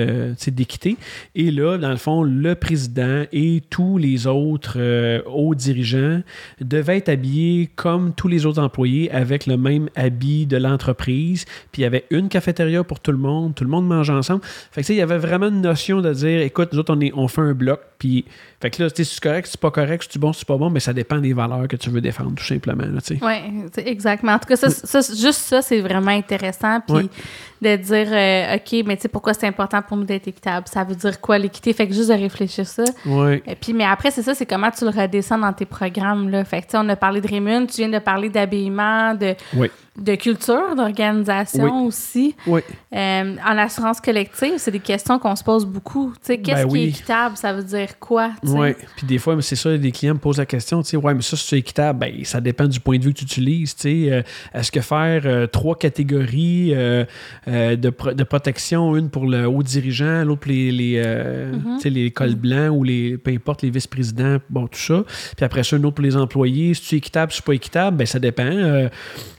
d'équité. 0.48 0.98
Et 1.36 1.52
là, 1.52 1.78
dans 1.78 1.92
le 1.92 1.96
fond, 1.98 2.24
le 2.24 2.56
président 2.56 3.24
et 3.32 3.62
tous 3.70 3.98
les 3.98 4.28
autres 4.28 4.78
hauts 5.28 5.56
dirigeants 5.56 6.22
devaient 6.60 6.98
être 6.98 7.10
habillés 7.10 7.70
comme 7.76 8.14
tous 8.14 8.28
les 8.28 8.46
autres 8.46 8.62
employés 8.62 9.10
avec 9.12 9.46
le 9.46 9.56
même 9.58 9.88
habit 9.96 10.17
de 10.18 10.58
l'entreprise. 10.58 11.46
Puis 11.72 11.82
il 11.82 11.84
y 11.84 11.86
avait 11.86 12.06
une 12.10 12.30
cafétéria 12.30 12.84
pour 12.84 13.00
tout 13.00 13.12
le 13.12 13.18
monde, 13.18 13.56
tout 13.56 13.64
le 13.64 13.70
monde 13.70 13.88
mange 13.88 14.10
ensemble. 14.10 14.42
Fait 14.44 14.84
que 14.84 14.92
il 14.92 14.98
y 14.98 15.02
avait 15.02 15.18
vraiment 15.18 15.48
une 15.48 15.62
notion 15.62 16.02
de 16.02 16.14
dire, 16.14 16.42
écoute, 16.42 16.74
nous 16.74 16.80
autres, 16.80 16.94
on, 16.96 17.00
est, 17.02 17.12
on 17.16 17.28
fait 17.28 17.42
un 17.42 17.54
bloc. 17.54 17.80
Puis, 17.98 18.26
fait 18.60 18.72
que 18.72 18.82
là, 18.84 18.90
tu 18.90 19.04
sais, 19.04 19.14
c'est 19.14 19.22
correct, 19.22 19.48
c'est 19.52 19.60
pas 19.60 19.70
correct, 19.72 20.08
c'est 20.10 20.20
bon, 20.20 20.34
c'est 20.34 20.48
pas 20.48 20.58
bon, 20.58 20.70
mais 20.70 20.80
ça 20.80 20.92
dépend 20.94 21.18
des 21.20 21.34
valeurs 21.34 21.68
que 21.68 21.76
tu 21.76 21.90
veux 21.90 22.02
défendre, 22.02 22.34
tout 22.36 22.44
simplement. 22.44 22.84
Oui, 23.22 23.34
exactement. 23.78 24.32
En 24.34 24.40
tout 24.40 24.48
cas, 24.48 24.56
ça, 24.56 24.70
ça, 24.70 25.00
juste 25.16 25.40
ça, 25.42 25.62
c'est 25.62 25.80
vraiment 25.82 26.12
intéressant. 26.12 26.80
Puis 26.82 26.96
Ouais. 26.96 27.10
de 27.62 27.76
dire, 27.76 28.08
euh, 28.12 28.56
OK, 28.56 28.86
mais 28.88 28.96
tu 28.96 29.04
sais, 29.04 29.08
pourquoi 29.10 29.34
c'est 29.34 29.48
important 29.48 29.82
pour 29.82 29.98
nous 29.98 30.04
d'être 30.06 30.28
équitable? 30.28 30.68
Ça 30.68 30.84
veut 30.84 30.96
dire 30.96 31.20
quoi 31.22 31.38
l'équité? 31.38 31.72
Fait 31.74 31.88
que 31.88 31.94
juste 31.94 32.10
de 32.10 32.14
réfléchir 32.16 32.66
ça. 32.68 32.84
Et 33.46 33.56
puis, 33.56 33.74
mais 33.74 33.84
après, 33.86 34.10
c'est 34.12 34.22
ça, 34.24 34.34
c'est 34.36 34.46
comment 34.46 34.72
tu 34.72 34.86
le 34.86 34.92
redescends 34.92 35.38
dans 35.40 35.54
tes 35.54 35.66
programmes. 35.66 36.30
Là. 36.30 36.44
Fait 36.46 36.62
que, 36.62 36.66
tu 36.66 36.72
sais, 36.72 36.78
on 36.80 36.90
a 36.90 36.96
parlé 36.96 37.22
de 37.22 37.28
Raymond, 37.28 37.66
tu 37.68 37.78
viens 37.78 37.90
de 37.90 38.00
parler 38.00 38.30
d'habillement, 38.30 39.14
de, 39.16 39.36
Oui. 39.56 39.70
de 39.98 40.16
culture, 40.16 40.76
d'organisation 40.76 41.86
aussi. 41.86 42.36
Oui. 42.46 42.62
Euh, 42.96 43.36
en 43.46 43.58
assurance 43.58 44.00
collective, 44.02 44.54
c'est 44.58 44.72
des 44.72 44.80
questions 44.80 45.18
qu'on 45.20 45.36
se 45.36 45.44
pose 45.44 45.66
beaucoup. 45.66 46.12
Tu 46.22 46.28
sais, 46.28 46.38
qu'est-ce 46.40 46.64
Ben 46.64 46.70
qui 46.70 46.76
est 46.76 46.84
oui. 46.84 46.90
équitable? 46.90 47.38
Ça 47.38 47.54
veut 47.54 47.64
dire 47.64 47.98
quoi? 48.00 48.32
Oui, 48.56 48.74
puis 48.96 49.06
des 49.08 49.18
fois, 49.18 49.36
c'est 49.42 49.56
ça, 49.56 49.78
des 49.78 49.92
clients 49.92 50.14
me 50.14 50.20
posent 50.20 50.38
la 50.38 50.46
question, 50.46 50.82
tu 50.82 50.90
sais, 50.90 50.98
ouais, 50.98 51.14
mais 51.14 51.22
ça, 51.22 51.36
c'est 51.38 51.58
équitable, 51.60 52.00
ben, 52.00 52.14
ça 52.24 52.40
dépend 52.42 52.66
du 52.68 52.80
point 52.80 52.98
de 52.98 53.04
vue 53.04 53.14
que 53.14 53.20
tu 53.20 53.26
utilises, 53.26 53.76
tu 53.76 53.82
sais. 53.82 54.12
Euh, 54.12 54.22
Est-ce 54.54 54.72
que 54.72 54.82
faire 54.82 55.22
euh, 55.26 55.48
trois 55.48 55.78
catégories 55.78 56.74
euh, 56.76 57.06
de, 57.48 57.90
pro- 57.90 58.14
de 58.14 58.24
protection, 58.24 58.96
une 58.96 59.10
pour 59.10 59.26
le 59.28 59.46
haut 59.48 59.64
dirigeant, 59.64 60.24
l'autre 60.24 60.42
pour 60.42 60.52
les, 60.52 60.72
les, 60.72 61.52
sais, 61.80 61.90
les 61.90 62.12
cols 62.12 62.36
blancs 62.36 62.72
ou 62.74 62.84
les, 62.84 63.18
peu 63.18 63.32
importe, 63.32 63.62
les 63.64 63.70
vice-présidents, 63.70 64.38
bon, 64.50 64.68
tout 64.68 64.80
ça. 64.80 65.04
Puis 65.36 65.46
après 65.46 65.64
ça, 65.64 65.78
une 65.78 65.86
autre 65.86 65.96
pour 65.96 66.04
les 66.06 66.16
employés. 66.16 66.74
Si 66.74 66.82
tu 66.82 66.96
es 66.96 66.98
équitable, 67.00 67.32
si 67.32 67.38
c'est 67.38 67.46
pas 67.46 67.54
équitable, 67.54 67.98
ben, 67.98 68.06
ça 68.08 68.20
dépend. 68.20 68.88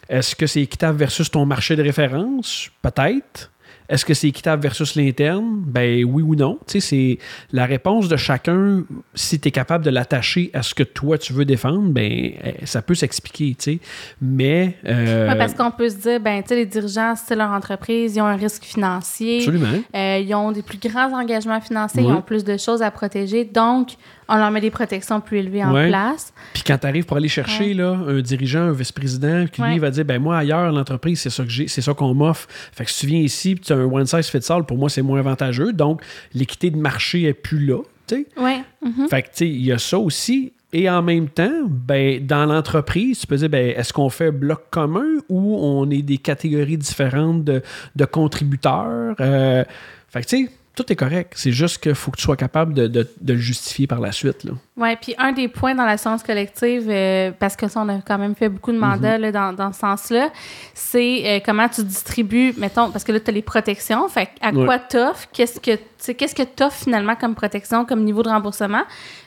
Est-ce 0.09 0.35
que 0.35 0.47
c'est 0.47 0.63
équitable 0.63 0.99
versus 0.99 1.31
ton 1.31 1.45
marché 1.45 1.77
de 1.77 1.83
référence? 1.83 2.71
Peut-être. 2.83 3.51
Est-ce 3.89 4.05
que 4.05 4.13
c'est 4.15 4.29
équitable 4.29 4.63
versus 4.63 4.95
l'interne? 4.97 5.63
Ben 5.67 6.05
oui 6.05 6.23
ou 6.23 6.35
non. 6.35 6.59
Tu 6.67 6.81
sais, 6.81 6.81
c'est 6.81 7.19
la 7.53 7.65
réponse 7.65 8.09
de 8.09 8.17
chacun, 8.17 8.85
si 9.15 9.41
tu 9.41 9.49
es 9.49 9.51
capable 9.51 9.85
de 9.85 9.91
l'attacher 9.91 10.51
à 10.53 10.63
ce 10.63 10.75
que 10.75 10.83
toi 10.83 11.17
tu 11.17 11.33
veux 11.33 11.45
défendre, 11.45 11.89
ben 11.91 12.11
eh, 12.13 12.67
ça 12.67 12.83
peut 12.83 12.95
s'expliquer, 12.95 13.57
tu 13.59 13.73
sais. 13.73 13.79
Mais 14.21 14.77
euh, 14.87 15.29
Ouais, 15.29 15.39
parce 15.39 15.55
qu'on 15.55 15.71
peut 15.71 15.89
se 15.89 15.97
dire, 15.97 16.21
ben, 16.21 16.43
tu 16.43 16.49
sais, 16.49 16.57
les 16.57 16.67
dirigeants, 16.67 17.15
c'est 17.17 17.35
leur 17.37 17.51
entreprise, 17.51 18.17
ils 18.17 18.21
ont 18.21 18.27
un 18.27 18.37
risque 18.37 18.65
financier. 18.65 19.39
absolument. 19.39 19.79
Euh, 19.95 20.19
ils 20.19 20.35
ont 20.35 20.53
des 20.53 20.63
plus 20.63 20.79
grands 20.79 21.19
engagements 21.19 21.61
financiers, 21.61 22.03
ils 22.03 22.11
ont 22.13 22.23
plus 22.23 22.45
de 22.45 22.57
choses 22.57 22.83
à 22.83 22.91
protéger. 22.91 23.45
Donc, 23.45 23.93
on 24.29 24.37
leur 24.37 24.51
met 24.51 24.61
des 24.61 24.71
protections 24.71 25.21
plus 25.21 25.39
élevées 25.39 25.65
en 25.65 25.73
place. 25.73 26.33
Puis 26.53 26.63
quand 26.67 26.79
tu 26.79 26.87
arrives 26.87 27.05
pour 27.07 27.17
aller 27.17 27.29
chercher 27.29 27.69
Ouais. 27.69 27.75
là, 27.75 27.99
un 28.07 28.21
dirigeant, 28.21 28.61
un 28.63 28.73
vice-président, 28.73 29.47
qui 29.47 29.63
lui 29.63 29.79
va 29.79 29.91
dire 29.91 30.05
ben 30.05 30.21
moi 30.21 30.39
ailleurs 30.39 30.71
l'entreprise 30.71 31.21
c'est 31.21 31.31
ça 31.31 31.43
que 31.45 31.51
j'ai, 31.51 31.67
c'est 31.69 31.81
ça 31.83 31.95
qu'on 31.95 32.15
m'offre. 32.15 32.47
Fait 32.73 32.85
que 32.85 32.91
si 32.91 33.01
tu 33.01 33.07
viens 33.07 33.21
ici, 33.21 33.55
puis 33.55 33.65
tu 33.65 33.73
as 33.73 33.77
un 33.77 33.85
one 33.85 34.07
size 34.07 34.29
fits 34.29 34.53
all, 34.53 34.65
pour 34.65 34.77
moi 34.79 34.89
c'est 34.91 35.03
moins 35.03 35.19
avantageux. 35.21 35.73
Donc 35.73 36.03
l'équité 36.35 36.71
de 36.71 36.77
marché 36.77 37.25
est 37.25 37.33
plus 37.35 37.65
là, 37.67 37.79
tu 38.07 38.17
sais. 38.17 38.27
Oui. 38.37 38.63
Mhm. 38.83 39.09
Fait 39.09 39.23
que, 39.23 39.29
tu 39.29 39.35
sais, 39.35 39.49
il 39.49 39.65
y 39.65 39.73
a 39.73 39.79
ça 39.79 39.99
aussi. 39.99 40.53
Et 40.71 40.91
en 40.91 41.01
même 41.01 41.29
temps, 41.29 41.63
ben, 41.67 42.25
dans 42.27 42.45
l'entreprise, 42.45 43.21
tu 43.21 43.27
peux 43.27 43.37
dire, 43.37 43.49
ben, 43.49 43.73
est-ce 43.75 43.91
qu'on 43.91 44.11
fait 44.11 44.31
bloc 44.31 44.65
commun 44.71 45.07
ou 45.31 45.57
on 45.57 45.89
est 45.91 46.03
des 46.03 46.19
catégories 46.19 46.77
différentes 46.77 47.43
de, 47.45 47.63
de 47.97 48.05
contributeurs? 48.05 49.15
Euh, 49.21 49.65
fait 50.11 50.21
que, 50.23 50.27
tu 50.27 50.45
sais, 50.47 50.51
tout 50.79 50.93
est 50.93 50.97
correct. 50.97 51.33
C'est 51.37 51.53
juste 51.53 51.79
qu'il 51.79 51.95
faut 51.95 52.11
que 52.11 52.17
tu 52.17 52.23
sois 52.23 52.37
capable 52.37 52.73
de, 52.75 52.87
de- 52.87 53.09
de 53.21 53.33
le 53.33 53.39
justifier 53.39 53.87
par 53.87 54.01
la 54.01 54.13
suite. 54.13 54.45
Là. 54.45 54.53
Oui, 54.81 54.95
puis 55.03 55.15
un 55.19 55.33
des 55.33 55.49
points 55.49 55.75
dans 55.75 55.85
l'assurance 55.85 56.23
collective, 56.23 56.87
euh, 56.89 57.33
parce 57.37 57.57
que 57.57 57.67
ça, 57.67 57.81
on 57.81 57.89
a 57.89 58.01
quand 58.01 58.17
même 58.17 58.37
fait 58.37 58.49
beaucoup 58.49 58.71
de 58.71 58.79
mandats 58.79 59.19
là, 59.19 59.33
dans, 59.33 59.53
dans 59.53 59.73
ce 59.73 59.81
sens-là, 59.81 60.31
c'est 60.73 61.23
euh, 61.27 61.41
comment 61.45 61.69
tu 61.69 61.83
distribues, 61.83 62.55
mettons, 62.57 62.91
parce 62.93 63.03
que 63.03 63.11
là, 63.11 63.19
tu 63.19 63.29
as 63.31 63.35
les 63.35 63.43
protections, 63.43 64.09
fait 64.09 64.29
à 64.41 64.51
Ouais. 64.53 64.65
quoi 64.65 64.79
t'offres, 64.79 65.27
qu'est-ce 65.33 65.59
que 65.59 65.73
tu 66.01 66.15
qu'est-ce 66.15 66.35
que 66.35 66.45
t'offres 66.45 66.85
finalement 66.85 67.17
comme 67.17 67.35
protection, 67.35 67.85
comme 67.85 68.05
niveau 68.05 68.23
de 68.23 68.29
remboursement, 68.29 68.85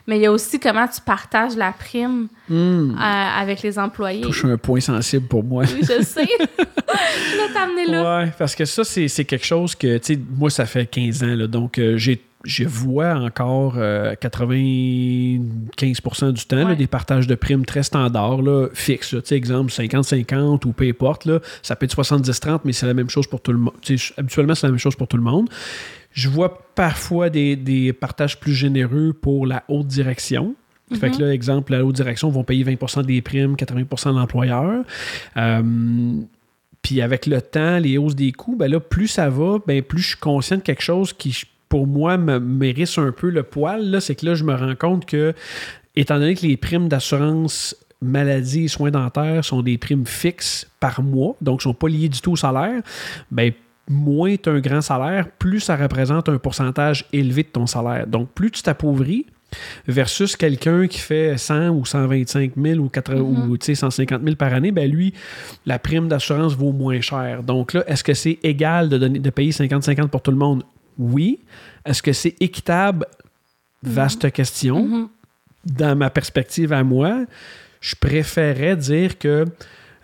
mais 0.07 0.17
il 0.17 0.21
y 0.21 0.25
a 0.25 0.31
aussi 0.31 0.57
comment 0.57 0.87
tu 0.87 1.01
partages 1.01 1.57
la 1.57 1.73
prime 1.73 2.29
euh, 2.49 2.93
avec 2.97 3.61
les 3.61 3.77
employés. 3.77 4.21
Touche 4.21 4.45
un 4.45 4.57
point 4.57 4.79
sensible 4.79 5.27
pour 5.27 5.43
moi. 5.43 5.65
Oui, 5.67 5.81
je 5.81 6.01
sais. 6.01 6.27
t'as 7.53 7.63
amené 7.63 7.87
là. 7.87 8.19
Ouais, 8.23 8.31
parce 8.39 8.55
que 8.55 8.63
ça, 8.63 8.83
c'est 8.85 9.07
c'est 9.09 9.25
quelque 9.25 9.45
chose 9.45 9.75
que, 9.75 9.97
tu 9.97 10.13
sais, 10.13 10.19
moi, 10.37 10.49
ça 10.49 10.65
fait 10.65 10.85
15 10.85 11.23
ans, 11.23 11.35
là, 11.35 11.47
donc 11.47 11.79
j'ai 11.95 12.21
je 12.43 12.63
vois 12.63 13.13
encore 13.13 13.77
95% 13.77 16.31
du 16.31 16.45
temps 16.45 16.73
des 16.73 16.87
partages 16.87 17.27
de 17.27 17.35
primes 17.35 17.65
très 17.65 17.83
standards, 17.83 18.41
là, 18.41 18.67
fixes. 18.73 19.15
exemple 19.31 19.71
50-50 19.71 20.65
ou 20.65 20.73
peu 20.73 20.87
importe. 20.87 21.25
Là, 21.25 21.39
ça 21.61 21.75
peut 21.75 21.85
être 21.85 21.95
70-30, 21.95 22.61
mais 22.65 22.73
c'est 22.73 22.87
la 22.87 22.93
même 22.93 23.09
chose 23.09 23.27
pour 23.27 23.41
tout 23.41 23.51
le 23.51 23.59
monde. 23.59 23.73
Habituellement, 24.17 24.55
c'est 24.55 24.67
la 24.67 24.71
même 24.71 24.79
chose 24.79 24.95
pour 24.95 25.07
tout 25.07 25.17
le 25.17 25.23
monde. 25.23 25.49
Je 26.13 26.29
vois 26.29 26.65
parfois 26.75 27.29
des, 27.29 27.95
partages 27.99 28.39
plus 28.39 28.53
généreux 28.53 29.13
pour 29.13 29.45
la 29.45 29.63
haute 29.67 29.87
direction. 29.87 30.55
Fait 30.93 31.09
que 31.09 31.15
mm-hmm. 31.15 31.21
là, 31.21 31.33
exemple, 31.33 31.71
la 31.71 31.85
haute 31.85 31.95
direction 31.95 32.29
vont 32.29 32.43
payer 32.43 32.65
20% 32.65 33.05
des 33.05 33.21
primes, 33.21 33.55
80% 33.55 34.13
de 34.13 34.19
l'employeur. 34.19 34.83
Euh, 35.37 36.21
puis 36.81 37.01
avec 37.01 37.27
le 37.27 37.41
temps, 37.41 37.77
les 37.77 37.97
hausses 37.97 38.15
des 38.15 38.31
coûts, 38.31 38.55
ben 38.55 38.69
là, 38.69 38.79
plus 38.79 39.07
ça 39.07 39.29
va, 39.29 39.59
ben 39.65 39.81
plus 39.81 40.01
je 40.01 40.07
suis 40.09 40.17
conscient 40.17 40.57
de 40.57 40.61
quelque 40.61 40.81
chose 40.81 41.13
qui, 41.13 41.43
pour 41.71 41.87
moi, 41.87 42.17
me 42.17 42.37
mérite 42.37 42.93
un 42.97 43.13
peu 43.13 43.29
le 43.29 43.43
poil. 43.43 44.01
C'est 44.01 44.15
que 44.15 44.25
là, 44.25 44.35
je 44.35 44.43
me 44.43 44.53
rends 44.53 44.75
compte 44.75 45.05
que, 45.05 45.33
étant 45.95 46.19
donné 46.19 46.35
que 46.35 46.45
les 46.45 46.57
primes 46.57 46.89
d'assurance 46.89 47.77
maladie 48.01 48.65
et 48.65 48.67
soins 48.67 48.91
dentaires 48.91 49.45
sont 49.45 49.61
des 49.61 49.77
primes 49.77 50.05
fixes 50.05 50.67
par 50.81 51.01
mois, 51.01 51.37
donc 51.39 51.59
ne 51.59 51.63
sont 51.63 51.73
pas 51.73 51.87
liées 51.87 52.09
du 52.09 52.19
tout 52.19 52.33
au 52.33 52.35
salaire, 52.35 52.81
ben 53.31 53.53
moins 53.87 54.35
tu 54.35 54.49
as 54.49 54.51
un 54.51 54.59
grand 54.59 54.81
salaire, 54.81 55.29
plus 55.39 55.61
ça 55.61 55.77
représente 55.77 56.27
un 56.27 56.39
pourcentage 56.39 57.05
élevé 57.13 57.43
de 57.43 57.47
ton 57.47 57.67
salaire. 57.67 58.05
Donc, 58.05 58.29
plus 58.31 58.51
tu 58.51 58.63
t'appauvris, 58.63 59.27
versus 59.87 60.35
quelqu'un 60.35 60.87
qui 60.87 60.99
fait 60.99 61.37
100 61.37 61.69
ou 61.69 61.85
125 61.85 62.51
000 62.57 62.79
ou, 62.79 63.57
150 63.61 64.23
000 64.23 64.35
par 64.35 64.53
année, 64.53 64.71
ben 64.71 64.91
lui, 64.91 65.13
la 65.65 65.79
prime 65.79 66.09
d'assurance 66.09 66.53
vaut 66.53 66.73
moins 66.73 66.99
cher. 66.99 67.43
Donc 67.43 67.73
là, 67.73 67.83
est-ce 67.87 68.03
que 68.03 68.13
c'est 68.13 68.39
égal 68.43 68.89
de, 68.89 68.97
donner, 68.97 69.19
de 69.19 69.29
payer 69.29 69.51
50-50 69.51 70.07
pour 70.09 70.21
tout 70.21 70.31
le 70.31 70.37
monde? 70.37 70.63
Oui. 71.01 71.39
Est-ce 71.83 72.03
que 72.03 72.13
c'est 72.13 72.35
équitable? 72.39 73.07
Vaste 73.81 74.25
mm-hmm. 74.25 74.31
question. 74.31 74.87
Mm-hmm. 74.87 75.07
Dans 75.65 75.95
ma 75.95 76.09
perspective 76.09 76.71
à 76.73 76.83
moi, 76.83 77.25
je 77.81 77.95
préférais 77.95 78.75
dire 78.75 79.17
que 79.17 79.45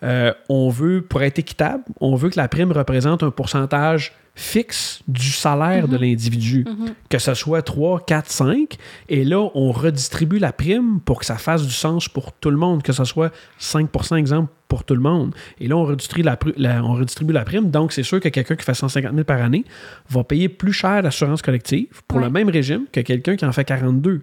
euh, 0.02 0.32
on 0.48 0.68
veut, 0.68 1.02
pour 1.02 1.22
être 1.22 1.38
équitable, 1.38 1.84
on 2.00 2.14
veut 2.14 2.30
que 2.30 2.38
la 2.38 2.48
prime 2.48 2.72
représente 2.72 3.22
un 3.22 3.30
pourcentage 3.30 4.12
fixe 4.38 5.00
du 5.08 5.30
salaire 5.30 5.88
de 5.88 5.96
mhm. 5.96 6.02
l'individu, 6.02 6.64
mhm. 6.64 6.94
que 7.10 7.18
ce 7.18 7.34
soit 7.34 7.60
3, 7.60 8.04
4, 8.06 8.30
5, 8.30 8.76
et 9.08 9.24
là, 9.24 9.50
on 9.54 9.72
redistribue 9.72 10.38
la 10.38 10.52
prime 10.52 11.00
pour 11.00 11.18
que 11.18 11.26
ça 11.26 11.36
fasse 11.38 11.66
du 11.66 11.72
sens 11.72 12.08
pour 12.08 12.32
tout 12.32 12.50
le 12.50 12.56
monde, 12.56 12.84
que 12.84 12.92
ce 12.92 13.04
soit 13.04 13.34
5% 13.60 14.16
exemple 14.16 14.52
pour 14.68 14.84
tout 14.84 14.94
le 14.94 15.00
monde. 15.00 15.34
Et 15.58 15.66
là, 15.66 15.76
on 15.76 15.84
redistribue 15.84 16.28
la, 16.56 16.84
on 16.84 16.94
redistribue 16.94 17.32
la 17.32 17.44
prime, 17.44 17.70
donc 17.72 17.92
c'est 17.92 18.04
sûr 18.04 18.20
que 18.20 18.28
quelqu'un 18.28 18.54
qui 18.54 18.64
fait 18.64 18.74
150 18.74 19.12
000 19.12 19.24
par 19.24 19.42
année 19.42 19.64
va 20.08 20.22
payer 20.22 20.48
plus 20.48 20.72
cher 20.72 21.02
l'assurance 21.02 21.42
collective 21.42 21.88
pour 22.06 22.20
le 22.20 22.30
même 22.30 22.48
régime 22.48 22.84
que 22.92 23.00
quelqu'un 23.00 23.34
qui 23.34 23.44
en 23.44 23.52
fait 23.52 23.64
42. 23.64 24.22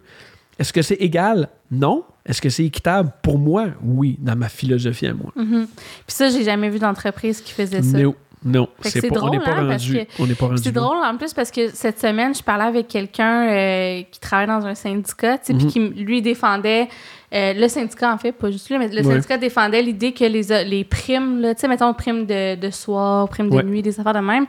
Est-ce 0.57 0.71
que 0.71 0.81
c'est 0.81 0.95
égal? 0.95 1.49
Non. 1.71 2.05
Est-ce 2.25 2.41
que 2.41 2.49
c'est 2.49 2.63
équitable? 2.63 3.11
Pour 3.21 3.37
moi, 3.37 3.67
oui, 3.83 4.17
dans 4.19 4.35
ma 4.35 4.49
philosophie 4.49 5.07
à 5.07 5.13
moi. 5.13 5.31
Mhm. 5.35 5.67
Puis 5.67 6.15
ça, 6.15 6.29
j'ai 6.29 6.43
jamais 6.43 6.69
vu 6.69 6.79
d'entreprise 6.79 7.41
qui 7.41 7.51
faisait 7.51 7.81
ça. 7.81 7.97
Non, 8.45 8.69
c'est 8.81 9.09
drôle, 9.09 9.29
on 9.29 9.33
n'est 9.33 9.39
pas, 9.39 9.55
rendu. 9.55 10.61
C'est 10.61 10.71
drôle 10.71 10.97
en 10.97 11.17
plus 11.17 11.33
parce 11.33 11.49
que 11.49 11.69
cette 11.69 11.99
semaine, 11.99 12.35
je 12.35 12.43
parlais 12.43 12.65
avec 12.65 12.87
quelqu'un 12.87 13.47
euh, 13.49 14.03
qui 14.11 14.19
travaille 14.19 14.45
dans 14.45 14.65
un 14.67 14.75
syndicat, 14.75 15.39
puis 15.39 15.55
mhm. 15.55 15.67
qui 15.67 15.79
lui 15.79 16.21
défendait 16.21 16.87
euh, 17.33 17.53
le 17.53 17.67
syndicat, 17.67 18.13
en 18.13 18.17
fait, 18.17 18.31
pas 18.31 18.51
juste 18.51 18.69
lui, 18.69 18.77
mais 18.77 18.87
le 18.87 19.03
syndicat 19.03 19.37
défendait 19.37 19.81
l'idée 19.81 20.11
que 20.13 20.23
les, 20.25 20.63
les 20.63 20.83
primes, 20.83 21.41
tu 21.41 21.53
sais, 21.57 21.67
mettons, 21.67 21.93
primes 21.93 22.25
de, 22.25 22.55
de 22.55 22.69
soir, 22.69 23.27
primes 23.29 23.49
de 23.49 23.61
nuit, 23.61 23.81
des 23.81 23.99
affaires 23.99 24.13
de 24.13 24.19
même, 24.19 24.45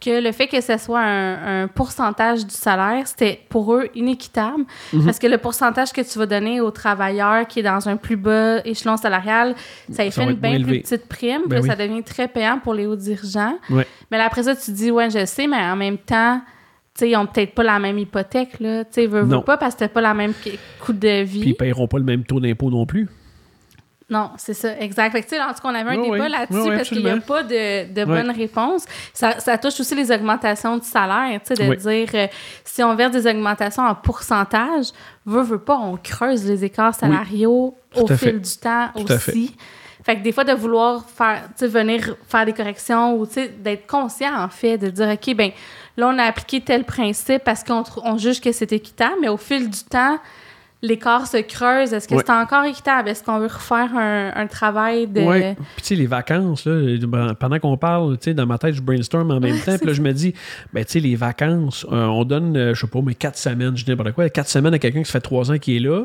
que 0.00 0.22
le 0.22 0.32
fait 0.32 0.46
que 0.46 0.60
ce 0.60 0.76
soit 0.76 1.00
un, 1.00 1.68
pourcentage 1.68 2.46
du 2.46 2.54
salaire, 2.54 3.06
c'était 3.06 3.40
pour 3.48 3.74
eux 3.74 3.88
inéquitable. 3.94 4.64
Mhm. 4.92 5.04
Parce 5.04 5.18
que 5.18 5.26
le 5.26 5.38
pourcentage 5.38 5.92
que 5.92 6.00
tu 6.00 6.18
vas 6.18 6.26
donner 6.26 6.60
au 6.60 6.70
travailleur 6.70 7.46
qui 7.46 7.60
est 7.60 7.62
dans 7.62 7.88
un 7.88 7.96
plus 7.96 8.16
bas 8.16 8.60
échelon 8.64 8.96
salarial, 8.96 9.54
ça 9.90 10.04
lui 10.04 10.10
fait 10.10 10.22
une 10.22 10.32
bien 10.34 10.62
plus 10.62 10.80
petite 10.80 11.08
prime, 11.08 11.42
ben 11.46 11.62
ça 11.62 11.76
devient 11.76 12.02
très 12.02 12.28
payant 12.28 12.58
pour 12.62 12.74
les 12.74 12.86
hauts 12.86 12.96
dirigeants. 12.96 13.58
Mais 14.10 14.18
après 14.18 14.44
ça, 14.44 14.54
tu 14.54 14.70
dis, 14.72 14.90
ouais, 14.90 15.10
je 15.10 15.24
sais, 15.24 15.46
mais 15.46 15.56
en 15.56 15.76
même 15.76 15.98
temps, 15.98 16.40
ils 17.02 17.12
n'ont 17.12 17.26
peut-être 17.26 17.54
pas 17.54 17.62
la 17.62 17.78
même 17.78 17.98
hypothèque, 17.98 18.60
là. 18.60 18.84
Tu 18.84 18.90
sais, 18.92 19.06
veux, 19.06 19.40
pas 19.42 19.56
parce 19.56 19.74
que 19.74 19.80
t'as 19.80 19.88
pas 19.88 20.00
la 20.00 20.14
même 20.14 20.32
coût 20.80 20.92
de 20.92 21.22
vie. 21.22 21.40
Puis 21.40 21.50
ils 21.50 21.54
paieront 21.54 21.88
pas 21.88 21.98
le 21.98 22.04
même 22.04 22.24
taux 22.24 22.40
d'impôt 22.40 22.70
non 22.70 22.86
plus. 22.86 23.08
Non, 24.10 24.30
c'est 24.38 24.54
ça, 24.54 24.78
exact. 24.80 25.12
Fait 25.12 25.22
que, 25.22 25.34
en 25.36 25.52
tout 25.52 25.60
cas, 25.60 25.68
on 25.68 25.74
avait 25.74 25.90
un 25.90 26.02
débat 26.02 26.28
là-dessus 26.30 26.70
parce 26.70 26.88
qu'il 26.88 27.04
n'y 27.04 27.10
a 27.10 27.18
pas 27.18 27.42
de, 27.42 27.92
de 27.92 28.04
bonne 28.06 28.30
réponse. 28.30 28.86
Ça, 29.12 29.38
ça, 29.38 29.58
touche 29.58 29.78
aussi 29.80 29.94
les 29.94 30.10
augmentations 30.10 30.78
du 30.78 30.86
salaire, 30.86 31.38
tu 31.46 31.54
sais, 31.54 31.68
de 31.68 31.74
dire 31.74 32.08
euh, 32.14 32.26
si 32.64 32.82
on 32.82 32.94
verse 32.94 33.12
des 33.12 33.26
augmentations 33.26 33.82
en 33.82 33.94
pourcentage, 33.94 34.86
veut, 35.26 35.42
veut 35.42 35.58
pas, 35.58 35.76
on 35.76 35.98
creuse 35.98 36.46
les 36.46 36.64
écarts 36.64 36.94
salariaux 36.94 37.76
au 37.94 38.06
fil 38.06 38.40
du 38.40 38.56
temps 38.56 38.88
aussi. 38.94 39.54
Fait 40.04 40.16
que 40.16 40.22
des 40.22 40.32
fois, 40.32 40.44
de 40.44 40.52
vouloir 40.52 41.04
faire, 41.04 41.42
venir 41.60 42.16
faire 42.26 42.46
des 42.46 42.54
corrections 42.54 43.18
ou 43.18 43.26
d'être 43.26 43.86
conscient, 43.86 44.34
en 44.34 44.48
fait, 44.48 44.78
de 44.78 44.88
dire, 44.88 45.10
OK, 45.10 45.36
ben 45.36 45.50
là, 45.98 46.08
on 46.08 46.18
a 46.18 46.24
appliqué 46.24 46.62
tel 46.62 46.84
principe 46.84 47.44
parce 47.44 47.64
qu'on 47.64 48.16
juge 48.16 48.40
que 48.40 48.52
c'est 48.52 48.72
équitable, 48.72 49.16
mais 49.20 49.28
au 49.28 49.36
fil 49.36 49.68
du 49.68 49.84
temps, 49.84 50.18
l'écart 50.80 51.26
se 51.26 51.38
creuse. 51.38 51.92
Est-ce 51.92 52.06
que 52.06 52.16
c'est 52.16 52.30
encore 52.30 52.64
équitable? 52.64 53.08
Est-ce 53.08 53.24
qu'on 53.24 53.38
veut 53.38 53.46
refaire 53.46 53.90
un, 53.94 54.46
travail 54.46 55.06
de. 55.06 55.20
Oui. 55.20 55.54
Puis, 55.54 55.64
tu 55.78 55.84
sais, 55.84 55.94
les 55.94 56.06
vacances, 56.06 56.64
là, 56.64 57.34
pendant 57.38 57.58
qu'on 57.58 57.76
parle, 57.76 58.16
tu 58.18 58.24
sais, 58.24 58.34
dans 58.34 58.46
ma 58.46 58.56
tête, 58.58 58.74
je 58.74 58.80
brainstorm 58.80 59.30
en 59.30 59.40
même 59.40 59.58
temps. 59.58 59.76
Puis 59.76 59.86
là, 59.86 59.92
je 59.92 60.00
me 60.00 60.12
dis, 60.12 60.32
ben, 60.72 60.84
tu 60.84 60.92
sais, 60.92 61.00
les 61.00 61.16
vacances, 61.16 61.86
euh, 61.90 62.06
on 62.06 62.24
donne, 62.24 62.56
euh, 62.56 62.74
je 62.74 62.80
sais 62.80 62.86
pas, 62.86 63.00
mais 63.02 63.14
quatre 63.14 63.36
semaines, 63.36 63.76
je 63.76 63.84
dis 63.84 63.90
n'importe 63.90 64.12
quoi, 64.12 64.28
quatre 64.30 64.48
semaines 64.48 64.74
à 64.74 64.78
quelqu'un 64.78 65.02
qui 65.02 65.10
fait 65.10 65.20
trois 65.20 65.50
ans 65.50 65.58
qui 65.58 65.76
est 65.76 65.80
là, 65.80 66.04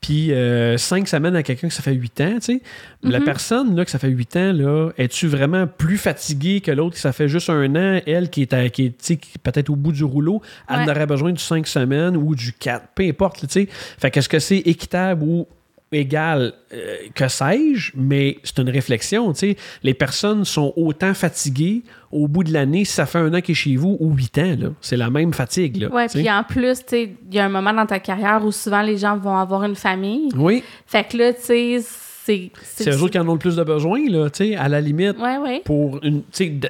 puis 0.00 0.32
euh, 0.32 0.76
cinq 0.76 1.08
semaines 1.08 1.34
à 1.34 1.42
quelqu'un 1.42 1.68
qui 1.68 1.74
ça 1.74 1.82
fait 1.82 1.94
huit 1.94 2.20
ans, 2.20 2.34
tu 2.34 2.40
sais. 2.40 2.62
La 3.02 3.18
mm-hmm. 3.18 3.24
personne, 3.24 3.76
là, 3.76 3.84
que 3.84 3.90
ça 3.90 3.98
fait 3.98 4.08
huit 4.08 4.36
ans, 4.36 4.52
là, 4.52 4.90
es-tu 4.98 5.26
vraiment 5.26 5.66
plus 5.66 5.96
fatiguée 5.96 6.60
que 6.60 6.70
l'autre 6.70 6.94
qui 6.94 7.00
ça 7.00 7.12
fait 7.12 7.28
juste 7.28 7.50
un 7.50 7.74
an, 7.74 8.00
elle 8.06 8.30
qui 8.30 8.42
est, 8.42 8.70
qui 8.70 8.84
est 8.84 9.38
peut-être 9.42 9.70
au 9.70 9.76
bout 9.76 9.92
du 9.92 10.04
rouleau, 10.04 10.42
elle 10.68 10.88
aurait 10.88 11.06
besoin 11.06 11.32
du 11.32 11.42
cinq 11.42 11.66
semaines 11.66 12.16
ou 12.16 12.34
du 12.34 12.52
quatre, 12.52 12.86
peu 12.94 13.02
importe, 13.04 13.40
tu 13.40 13.48
sais. 13.48 13.68
Fait 13.70 14.09
qu'est-ce 14.10 14.28
que 14.28 14.38
c'est 14.38 14.58
équitable 14.58 15.22
ou 15.24 15.46
égal, 15.92 16.52
euh, 16.72 16.96
que 17.14 17.28
sais-je, 17.28 17.92
mais 17.96 18.38
c'est 18.44 18.58
une 18.58 18.70
réflexion. 18.70 19.34
sais 19.34 19.56
Les 19.82 19.94
personnes 19.94 20.44
sont 20.44 20.72
autant 20.76 21.14
fatiguées 21.14 21.82
au 22.12 22.28
bout 22.28 22.44
de 22.44 22.52
l'année 22.52 22.84
si 22.84 22.92
ça 22.92 23.06
fait 23.06 23.18
un 23.18 23.32
an 23.34 23.40
qu'il 23.40 23.52
est 23.52 23.56
chez 23.56 23.76
vous 23.76 23.96
ou 24.00 24.14
huit 24.14 24.38
ans. 24.38 24.56
C'est 24.80 24.96
la 24.96 25.10
même 25.10 25.32
fatigue. 25.32 25.88
Oui, 25.92 26.02
puis 26.08 26.30
en 26.30 26.44
plus, 26.44 26.78
il 26.92 27.16
y 27.32 27.38
a 27.38 27.44
un 27.44 27.48
moment 27.48 27.72
dans 27.72 27.86
ta 27.86 27.98
carrière 27.98 28.44
où 28.44 28.52
souvent 28.52 28.82
les 28.82 28.98
gens 28.98 29.16
vont 29.16 29.36
avoir 29.36 29.64
une 29.64 29.74
famille. 29.74 30.28
Oui. 30.36 30.62
Fait 30.86 31.04
que 31.04 31.16
là, 31.16 31.32
tu 31.32 31.42
sais, 31.42 31.78
c'est. 31.82 32.50
C'est 32.62 32.90
eux 32.90 33.02
autres 33.02 33.10
qui 33.12 33.18
en 33.18 33.26
ont 33.28 33.32
le 33.32 33.38
plus 33.38 33.56
de 33.56 33.64
besoin, 33.64 33.98
là, 34.08 34.28
à 34.58 34.68
la 34.68 34.80
limite. 34.80 35.16
Oui, 35.18 35.30
oui. 35.42 35.62
Pour 35.64 35.98
une. 36.04 36.22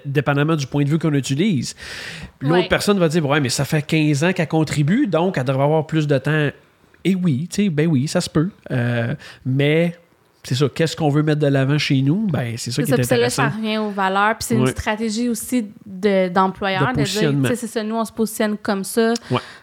Dépendamment 0.07 0.57
du 0.57 0.67
point 0.67 0.85
de 0.85 0.89
vue 0.89 0.99
qu'on 0.99 1.13
utilise. 1.13 1.75
L'autre 2.41 2.69
personne 2.69 2.99
va 2.99 3.09
dire 3.09 3.27
Ouais, 3.27 3.41
mais 3.41 3.51
ça 3.51 3.67
fait 3.67 3.83
15 3.83 4.25
ans 4.25 4.33
qu'elle 4.33 4.49
contribue, 4.49 5.07
donc 5.07 5.37
elle 5.37 5.45
devrait 5.45 5.65
avoir 5.65 5.87
plus 5.87 6.07
de 6.07 6.17
temps 6.17 6.49
et 7.05 7.15
oui, 7.15 7.49
tu 7.51 7.65
sais, 7.65 7.71
ben 7.71 7.87
oui, 7.87 8.09
ça 8.09 8.21
se 8.21 8.31
peut. 8.31 8.51
Euh, 8.71 9.15
mais 9.45 9.97
c'est 10.43 10.55
ça, 10.55 10.67
qu'est-ce 10.75 10.97
qu'on 10.97 11.11
veut 11.11 11.23
mettre 11.23 11.41
de 11.41 11.47
l'avant 11.47 11.79
chez 11.79 12.01
nous? 12.01 12.27
Ben, 12.27 12.55
c'est 12.57 12.71
ça 12.71 12.83
qui 12.83 12.91
est, 12.91 12.95
intéressant. 12.95 13.43
Là, 13.45 13.51
ça 13.51 13.57
revient 13.57 13.79
aux 13.79 13.91
valeurs. 13.91 14.37
Puis 14.37 14.47
c'est 14.49 14.55
une 14.55 14.67
stratégie 14.67 15.29
aussi 15.29 15.67
d'employeur. 15.85 16.93
De, 16.93 17.01
de, 17.01 17.55
c'est 17.55 17.67
ça, 17.67 17.83
nous, 17.83 17.97
on 17.97 18.05
se 18.05 18.13
positionne 18.13 18.57
comme 18.57 18.85
ça. 18.85 19.13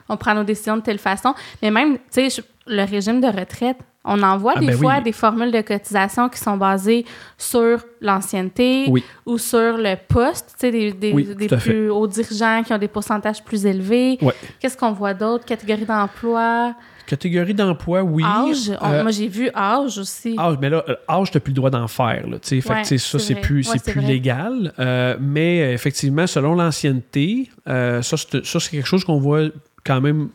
On 0.08 0.18
prend 0.18 0.36
nos 0.36 0.44
décisions 0.44 0.78
de 0.78 0.82
telle 0.82 1.00
façon. 1.00 1.34
Mais 1.62 1.72
même, 1.72 1.98
tu 2.12 2.30
sais, 2.30 2.44
le 2.68 2.84
régime 2.84 3.22
de 3.22 3.28
retraite, 3.28 3.78
on 4.08 4.24
envoie 4.24 4.54
ah, 4.56 4.60
des 4.60 4.68
ben 4.68 4.78
fois 4.78 5.02
des 5.02 5.12
formules 5.12 5.52
de 5.52 5.62
cotisation 5.62 6.30
qui 6.30 6.40
sont 6.40 6.56
basées 6.56 7.06
sur 7.38 7.84
l'ancienneté 8.00 8.92
ou 9.26 9.38
sur 9.38 9.78
le 9.78 9.96
poste, 10.08 10.56
tu 10.60 10.68
sais, 10.68 10.72
des, 10.72 10.94
des, 10.94 11.48
plus 11.48 11.90
hauts 11.90 12.08
dirigeants 12.08 12.64
qui 12.64 12.74
ont 12.74 12.78
des 12.78 12.88
pourcentages 12.88 13.44
plus 13.44 13.66
élevés. 13.66 14.18
Qu'est-ce 14.60 14.78
qu'on 14.78 14.94
voit 14.94 15.14
d'autres? 15.14 15.44
Catégories 15.44 15.86
d'emploi? 15.86 16.74
Catégorie 17.08 17.54
d'emploi, 17.54 18.04
oui. 18.04 18.22
Âge, 18.24 18.70
euh, 18.70 19.02
moi 19.02 19.12
j'ai 19.12 19.30
vu 19.30 19.50
âge 19.56 19.98
aussi. 19.98 20.36
Âge, 20.38 20.58
mais 20.62 20.70
là, 20.70 20.84
euh, 20.90 20.96
âge, 21.10 21.32
tu 21.32 21.38
n'as 21.38 21.42
plus 21.42 21.52
le 21.52 21.56
droit 21.56 21.70
d'en 21.70 21.88
faire. 21.88 22.28
Là, 22.28 22.38
fait 22.42 22.60
que, 22.60 22.98
ça, 22.98 23.18
c'est 23.20 23.36
plus, 23.36 23.68
plus 23.86 24.02
légal. 24.02 24.74
Euh, 24.78 25.16
mais 25.20 25.74
effectivement, 25.74 26.28
selon 26.28 26.54
l'ancienneté, 26.54 27.50
ça, 27.66 28.02
c'est 28.04 28.70
quelque 28.70 28.86
chose 28.86 29.04
qu'on 29.06 29.20
voit 29.20 29.48
quand 29.86 30.02
même 30.02 30.30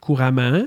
couramment. 0.00 0.62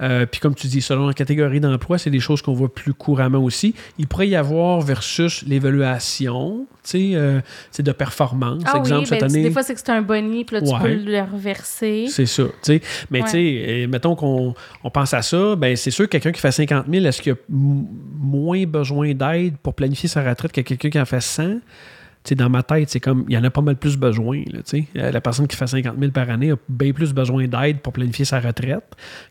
Euh, 0.00 0.26
puis 0.26 0.40
comme 0.40 0.54
tu 0.54 0.68
dis, 0.68 0.80
selon 0.80 1.08
la 1.08 1.14
catégorie 1.14 1.60
d'emploi, 1.60 1.98
c'est 1.98 2.10
des 2.10 2.20
choses 2.20 2.40
qu'on 2.40 2.52
voit 2.52 2.72
plus 2.72 2.94
couramment 2.94 3.42
aussi. 3.42 3.74
Il 3.98 4.06
pourrait 4.06 4.28
y 4.28 4.36
avoir 4.36 4.80
versus 4.80 5.44
l'évaluation, 5.46 6.66
tu 6.84 6.90
sais, 6.90 7.10
euh, 7.14 7.40
de 7.78 7.92
performance. 7.92 8.62
Ah 8.66 8.78
Exemple, 8.78 9.06
cette 9.06 9.20
ben, 9.20 9.30
année... 9.30 9.42
Des 9.42 9.50
fois, 9.50 9.62
c'est 9.62 9.74
que 9.74 9.80
c'est 9.80 9.90
un 9.90 10.02
boni, 10.02 10.44
puis 10.44 10.56
là, 10.56 10.62
tu 10.62 10.72
peux 10.80 10.94
le 10.94 11.20
reverser. 11.20 12.06
C'est 12.08 12.26
ça, 12.26 12.44
tu 12.44 12.52
sais. 12.62 12.80
Mais 13.10 13.22
tu 13.22 13.30
sais, 13.30 13.86
mettons 13.88 14.14
qu'on 14.14 14.54
on 14.84 14.90
pense 14.90 15.14
à 15.14 15.22
ça, 15.22 15.56
ben 15.56 15.76
c'est 15.76 15.90
sûr 15.90 16.06
que 16.06 16.10
quelqu'un 16.10 16.32
qui 16.32 16.40
fait 16.40 16.52
50 16.52 16.86
000, 16.90 17.04
est-ce 17.04 17.20
qu'il 17.20 17.32
a 17.32 17.36
moins 17.48 18.64
besoin 18.64 19.14
d'aide 19.14 19.56
pour 19.58 19.74
planifier 19.74 20.08
sa 20.08 20.22
retraite 20.22 20.52
que 20.52 20.60
quelqu'un 20.60 20.90
qui 20.90 21.00
en 21.00 21.04
fait 21.04 21.20
100? 21.20 21.58
Sais, 22.24 22.34
dans 22.34 22.50
ma 22.50 22.62
tête, 22.62 22.90
c'est 22.90 23.00
comme, 23.00 23.24
il 23.28 23.34
y 23.34 23.38
en 23.38 23.44
a 23.44 23.50
pas 23.50 23.60
mal 23.60 23.76
plus 23.76 23.96
besoin. 23.96 24.42
Là. 24.52 24.60
Euh, 24.96 25.10
la 25.10 25.20
personne 25.20 25.46
qui 25.46 25.56
fait 25.56 25.66
50 25.66 25.94
000 25.98 26.12
par 26.12 26.28
année 26.30 26.50
a 26.52 26.56
bien 26.68 26.92
plus 26.92 27.12
besoin 27.12 27.46
d'aide 27.46 27.80
pour 27.80 27.92
planifier 27.92 28.24
sa 28.24 28.40
retraite 28.40 28.84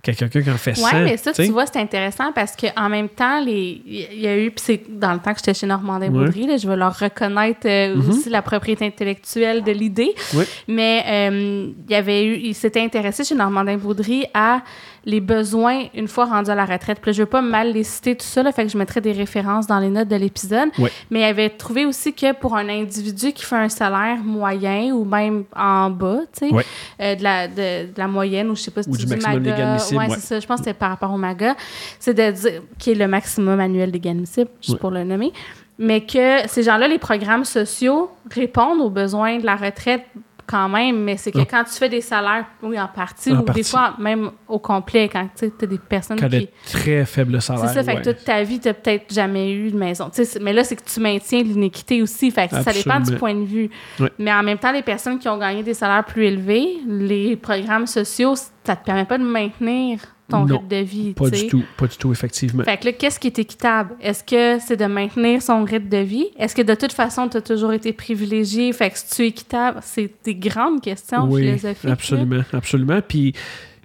que 0.03 0.12
quelqu'un 0.12 0.41
qui 0.41 0.50
en 0.51 0.58
fait 0.58 0.75
100. 0.75 0.86
Oui, 0.88 1.03
mais 1.03 1.17
ça, 1.17 1.32
tu 1.32 1.38
sais. 1.38 1.46
tu 1.46 1.51
vois, 1.51 1.65
c'est 1.65 1.79
intéressant 1.79 2.32
parce 2.34 2.56
qu'en 2.56 2.89
même 2.89 3.10
temps, 3.10 3.41
les... 3.44 3.82
il 3.86 4.20
y 4.22 4.27
a 4.27 4.38
eu, 4.38 4.51
puis 4.51 4.63
c'est 4.65 4.84
dans 4.89 5.13
le 5.13 5.20
temps 5.20 5.32
que 5.34 5.39
j'étais 5.39 5.53
chez 5.53 5.67
Normandin 5.67 6.10
Baudry, 6.10 6.48
là, 6.48 6.58
je 6.58 6.67
vais 6.67 6.75
leur 6.75 6.98
reconnaître 6.98 7.67
euh, 7.67 7.96
Mhm. 7.96 8.10
aussi 8.10 8.29
la 8.29 8.41
propriété 8.41 8.86
intellectuelle 8.86 9.63
de 9.63 9.72
l'idée. 9.72 10.13
Oui. 10.34 10.44
Mais 10.67 11.03
euh, 11.08 11.72
il 11.88 11.91
y 11.91 11.96
avait 11.96 12.25
eu, 12.25 12.36
il 12.36 12.53
s'était 12.56 12.82
intéressé 12.82 13.24
chez 13.24 13.36
Normandin 13.36 13.77
Baudry 13.77 14.25
à 14.34 14.62
les 15.06 15.22
besoins 15.22 15.86
une 15.96 16.08
fois 16.10 16.25
rendus 16.25 16.51
à 16.51 16.56
la 16.56 16.65
retraite. 16.65 17.00
Puis 17.01 17.12
là, 17.12 17.13
je 17.13 17.22
veux 17.22 17.27
pas 17.27 17.41
mal 17.41 17.72
les 17.72 17.84
citer 17.86 18.15
tout 18.15 18.25
ça, 18.25 18.44
là, 18.44 18.51
fait 18.51 18.65
que 18.65 18.72
je 18.72 18.77
mettrai 18.77 19.00
des 19.00 19.13
références 19.13 19.65
dans 19.65 19.79
les 19.79 19.89
notes 19.89 20.10
de 20.10 20.15
l'épisode. 20.17 20.67
Oui. 20.79 20.89
Mais 21.10 21.22
il 21.22 21.24
avait 21.24 21.50
trouvé 21.50 21.86
aussi 21.86 22.13
que 22.13 22.34
pour 22.34 22.58
un 22.58 22.67
individu 22.81 23.31
qui 23.34 23.43
fait 23.46 23.55
un 23.55 23.69
salaire 23.69 24.17
moyen 24.24 24.91
ou 24.93 25.03
même 25.05 25.43
en 25.55 25.89
bas, 25.89 26.19
tu 26.38 26.50
sais, 26.50 26.55
euh, 27.01 27.15
de, 27.15 27.24
la, 27.24 27.48
de, 27.48 27.88
de 27.91 27.98
la 27.98 28.07
moyenne 28.07 28.50
ou 28.50 28.55
je 28.55 28.62
sais 28.62 28.72
pas 28.72 28.84
si 28.84 28.89
Ou 28.89 28.98
tu 28.98 29.05
du 29.05 29.10
maximum 29.12 29.39
MAGA. 29.43 29.51
légal 29.51 29.79
Ouais, 29.91 29.98
ouais. 29.98 30.15
c'est 30.15 30.19
ça. 30.22 30.39
Je 30.39 30.48
pense 30.48 30.60
que 30.60 30.65
c'était 30.65 30.77
par 30.77 30.89
rapport 30.89 31.12
au 31.12 31.17
MAGA. 31.17 31.55
C'est 32.00 32.13
de 32.13 32.31
dire, 32.31 32.62
qui 32.77 32.91
est 32.91 32.96
le 32.96 33.07
maximum 33.07 33.60
annuel 33.60 33.91
légal 33.91 34.13
admissible, 34.13 34.50
juste 34.62 34.79
pour 34.79 34.91
le 34.91 35.03
nommer. 35.03 35.31
Mais 35.79 36.01
que 36.01 36.48
ces 36.48 36.63
gens-là, 36.63 36.88
les 36.88 36.98
programmes 36.98 37.46
sociaux 37.46 38.10
répondent 38.31 38.81
aux 38.81 38.89
besoins 38.89 39.38
de 39.38 39.46
la 39.46 39.55
retraite 39.55 40.01
quand 40.47 40.69
même, 40.69 41.03
mais 41.03 41.17
c'est 41.17 41.31
que 41.31 41.39
Ah. 41.39 41.45
quand 41.49 41.63
tu 41.65 41.73
fais 41.73 41.89
des 41.89 41.99
salaires, 42.01 42.45
oui, 42.63 42.79
en 42.79 42.87
partie, 42.87 43.31
En 43.33 43.39
ou 43.39 43.43
partie. 43.43 43.61
des 43.61 43.67
fois 43.67 43.93
même 43.99 44.31
au 44.47 44.59
complet, 44.59 45.09
quand 45.11 45.27
tu 45.37 45.51
as 45.61 45.65
des 45.67 45.77
personnes 45.77 46.17
Quand 46.19 46.29
qui... 46.29 46.39
de 46.39 46.47
très 46.71 47.05
faible 47.05 47.41
salaire. 47.41 47.67
C'est 47.67 47.73
ça, 47.75 47.83
fait 47.83 47.95
ouais. 47.97 48.01
que 48.01 48.09
toute 48.11 48.23
ta 48.23 48.41
vie, 48.43 48.59
tu 48.59 48.73
peut-être 48.73 49.13
jamais 49.13 49.51
eu 49.53 49.71
de 49.71 49.77
maison. 49.77 50.09
Mais 50.41 50.53
là, 50.53 50.63
c'est 50.63 50.77
que 50.77 50.89
tu 50.89 50.99
maintiens 51.01 51.43
l'iniquité 51.43 52.01
aussi. 52.01 52.31
Fait 52.31 52.47
que 52.47 52.61
ça 52.63 52.71
dépend 52.73 52.99
du 53.01 53.15
point 53.17 53.35
de 53.35 53.43
vue. 53.45 53.69
Ouais. 53.99 54.09
Mais 54.17 54.31
en 54.33 54.41
même 54.41 54.57
temps, 54.57 54.71
les 54.71 54.81
personnes 54.83 55.19
qui 55.19 55.27
ont 55.27 55.37
gagné 55.37 55.63
des 55.63 55.73
salaires 55.73 56.05
plus 56.05 56.25
élevés, 56.25 56.77
les 56.87 57.35
programmes 57.35 57.85
sociaux, 57.87 58.35
ça 58.35 58.75
te 58.75 58.85
permet 58.85 59.05
pas 59.05 59.17
de 59.17 59.23
maintenir 59.23 59.99
ton 60.29 60.46
Non, 60.46 60.57
rythme 60.57 60.67
de 60.67 60.84
vie. 60.84 61.13
Pas 61.13 61.29
du 61.29 61.48
tout, 61.48 61.63
pas 61.77 61.88
du 61.88 61.98
tout, 61.98 62.12
effectivement. 62.12 62.63
Fait 62.63 62.77
que 62.77 62.86
là, 62.86 62.91
qu'est-ce 62.91 63.19
qui 63.19 63.27
est 63.27 63.39
équitable? 63.39 63.96
Est-ce 64.01 64.24
que 64.24 64.62
c'est 64.65 64.77
de 64.77 64.86
maintenir 64.86 65.41
son 65.41 65.63
rythme 65.63 65.89
de 65.89 65.98
vie? 65.98 66.27
Est-ce 66.38 66.55
que 66.55 66.62
de 66.62 66.75
toute 66.75 66.93
façon, 66.93 67.29
tu 67.29 67.38
as 67.38 67.41
toujours 67.41 67.74
été 67.74 67.93
privilégié? 67.93 68.72
Fait 68.74 68.89
que 68.89 68.98
si 68.98 69.10
tu 69.10 69.22
es 69.24 69.27
équitable, 69.27 69.79
c'est 69.84 70.12
des 70.24 70.36
grandes 70.36 70.81
questions 70.81 71.27
oui, 71.29 71.43
philosophiques. 71.43 71.84
là. 71.84 71.91
absolument, 71.93 72.43
absolument. 72.53 73.00
Puis, 73.07 73.34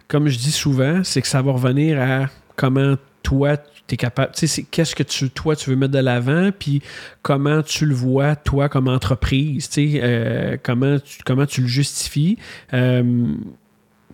comme 0.08 0.28
je 0.28 0.38
dis 0.38 0.52
souvent, 0.52 1.02
c'est 1.04 1.22
que 1.22 1.28
ça 1.28 1.42
va 1.42 1.52
revenir 1.52 2.00
à 2.00 2.26
comment 2.56 2.96
toi, 3.22 3.56
tu 3.56 3.94
es 3.94 3.96
capable. 3.96 4.32
Tu 4.34 4.46
sais, 4.46 4.64
qu'est-ce 4.64 4.94
que 4.94 5.02
tu, 5.02 5.30
toi, 5.30 5.54
tu 5.56 5.70
veux 5.70 5.76
mettre 5.76 5.92
de 5.92 5.98
l'avant, 5.98 6.50
puis 6.56 6.82
comment 7.22 7.62
tu 7.62 7.86
le 7.86 7.94
vois, 7.94 8.36
toi, 8.36 8.68
comme 8.68 8.88
entreprise, 8.88 9.68
tu 9.68 9.92
sais, 9.92 10.00
euh, 10.02 10.56
comment, 10.62 10.98
tu, 10.98 11.18
comment 11.24 11.46
tu 11.46 11.62
le 11.62 11.66
justifies. 11.68 12.36
Euh, 12.72 13.34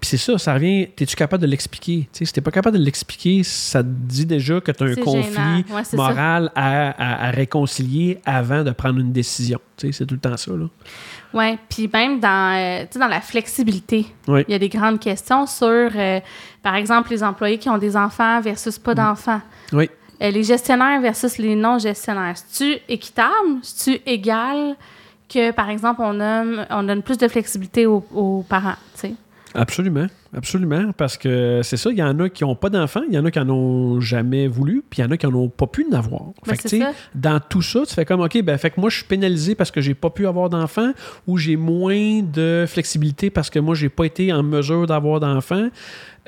puis 0.00 0.08
c'est 0.08 0.16
ça, 0.16 0.38
ça 0.38 0.54
revient. 0.54 0.88
Es-tu 0.98 1.16
capable 1.16 1.42
de 1.42 1.46
l'expliquer? 1.48 2.08
Si 2.12 2.24
t'es 2.32 2.40
pas 2.40 2.50
capable 2.50 2.78
de 2.78 2.82
l'expliquer, 2.82 3.42
ça 3.42 3.82
te 3.82 3.88
dit 3.88 4.26
déjà 4.26 4.60
que 4.60 4.70
tu 4.72 4.84
as 4.84 4.86
un 4.86 4.94
conflit. 4.94 5.64
Ouais, 5.70 5.82
moral 5.94 6.50
à, 6.54 6.90
à- 6.90 7.28
à 7.28 7.30
réconcilier 7.30 8.20
avant 8.24 8.62
de 8.64 8.70
prendre 8.70 8.98
une 9.00 9.12
décision. 9.12 9.58
C'est 9.76 10.06
tout 10.06 10.14
le 10.14 10.20
temps 10.20 10.36
ça, 10.36 10.52
là. 10.52 10.66
Oui, 11.34 11.58
puis 11.68 11.88
même 11.92 12.20
dans, 12.20 12.56
euh, 12.56 12.86
dans 12.98 13.06
la 13.06 13.20
flexibilité, 13.20 14.06
il 14.26 14.44
y 14.48 14.54
a 14.54 14.58
des 14.58 14.68
grandes 14.68 14.98
questions 14.98 15.46
sur, 15.46 15.66
euh, 15.94 16.20
par 16.62 16.74
exemple, 16.74 17.10
les 17.10 17.22
employés 17.22 17.58
qui 17.58 17.68
ont 17.68 17.78
des 17.78 17.96
enfants 17.96 18.40
versus 18.40 18.78
Mm. 18.78 18.82
pas 18.82 18.94
d'enfants. 18.94 19.40
Oui. 19.72 19.90
Euh, 20.22 20.30
les 20.30 20.42
gestionnaires 20.42 21.00
versus 21.00 21.38
les 21.38 21.54
non-gestionnaires. 21.54 22.34
C'est-tu 22.36 22.80
équitable? 22.88 23.58
C'est-tu 23.62 24.00
égal 24.04 24.74
que, 25.28 25.52
par 25.52 25.68
exemple, 25.70 26.00
on, 26.02 26.14
nomme, 26.14 26.64
on 26.70 26.82
donne 26.82 27.02
plus 27.02 27.18
de 27.18 27.28
flexibilité 27.28 27.86
aux, 27.86 28.04
aux 28.14 28.44
parents? 28.48 28.76
tu 28.94 29.00
sais? 29.00 29.12
Absolument, 29.58 30.06
absolument, 30.36 30.92
parce 30.96 31.16
que 31.16 31.62
c'est 31.64 31.76
ça, 31.76 31.90
il 31.90 31.98
y 31.98 32.02
en 32.02 32.20
a 32.20 32.28
qui 32.28 32.44
n'ont 32.44 32.54
pas 32.54 32.70
d'enfants, 32.70 33.02
il 33.08 33.14
y 33.14 33.18
en 33.18 33.24
a 33.24 33.30
qui 33.32 33.40
en 33.40 33.48
ont 33.50 34.00
jamais 34.00 34.46
voulu, 34.46 34.84
puis 34.88 35.00
il 35.00 35.04
y 35.04 35.08
en 35.08 35.10
a 35.10 35.16
qui 35.16 35.26
n'en 35.26 35.34
ont 35.34 35.48
pas 35.48 35.66
pu 35.66 35.84
en 35.90 35.96
avoir. 35.96 36.26
Ben, 36.46 36.54
fait 36.54 36.62
que, 36.62 36.68
ça. 36.68 36.92
dans 37.14 37.40
tout 37.40 37.60
ça, 37.60 37.80
tu 37.84 37.92
fais 37.92 38.04
comme, 38.04 38.20
OK, 38.20 38.40
ben, 38.42 38.56
fait 38.56 38.70
que 38.70 38.80
moi, 38.80 38.88
je 38.88 38.98
suis 38.98 39.04
pénalisé 39.04 39.56
parce 39.56 39.72
que 39.72 39.80
j'ai 39.80 39.94
pas 39.94 40.10
pu 40.10 40.28
avoir 40.28 40.48
d'enfants 40.48 40.92
ou 41.26 41.38
j'ai 41.38 41.56
moins 41.56 42.22
de 42.22 42.66
flexibilité 42.68 43.30
parce 43.30 43.50
que 43.50 43.58
moi, 43.58 43.74
j'ai 43.74 43.88
pas 43.88 44.04
été 44.04 44.32
en 44.32 44.44
mesure 44.44 44.86
d'avoir 44.86 45.18
d'enfants. 45.18 45.68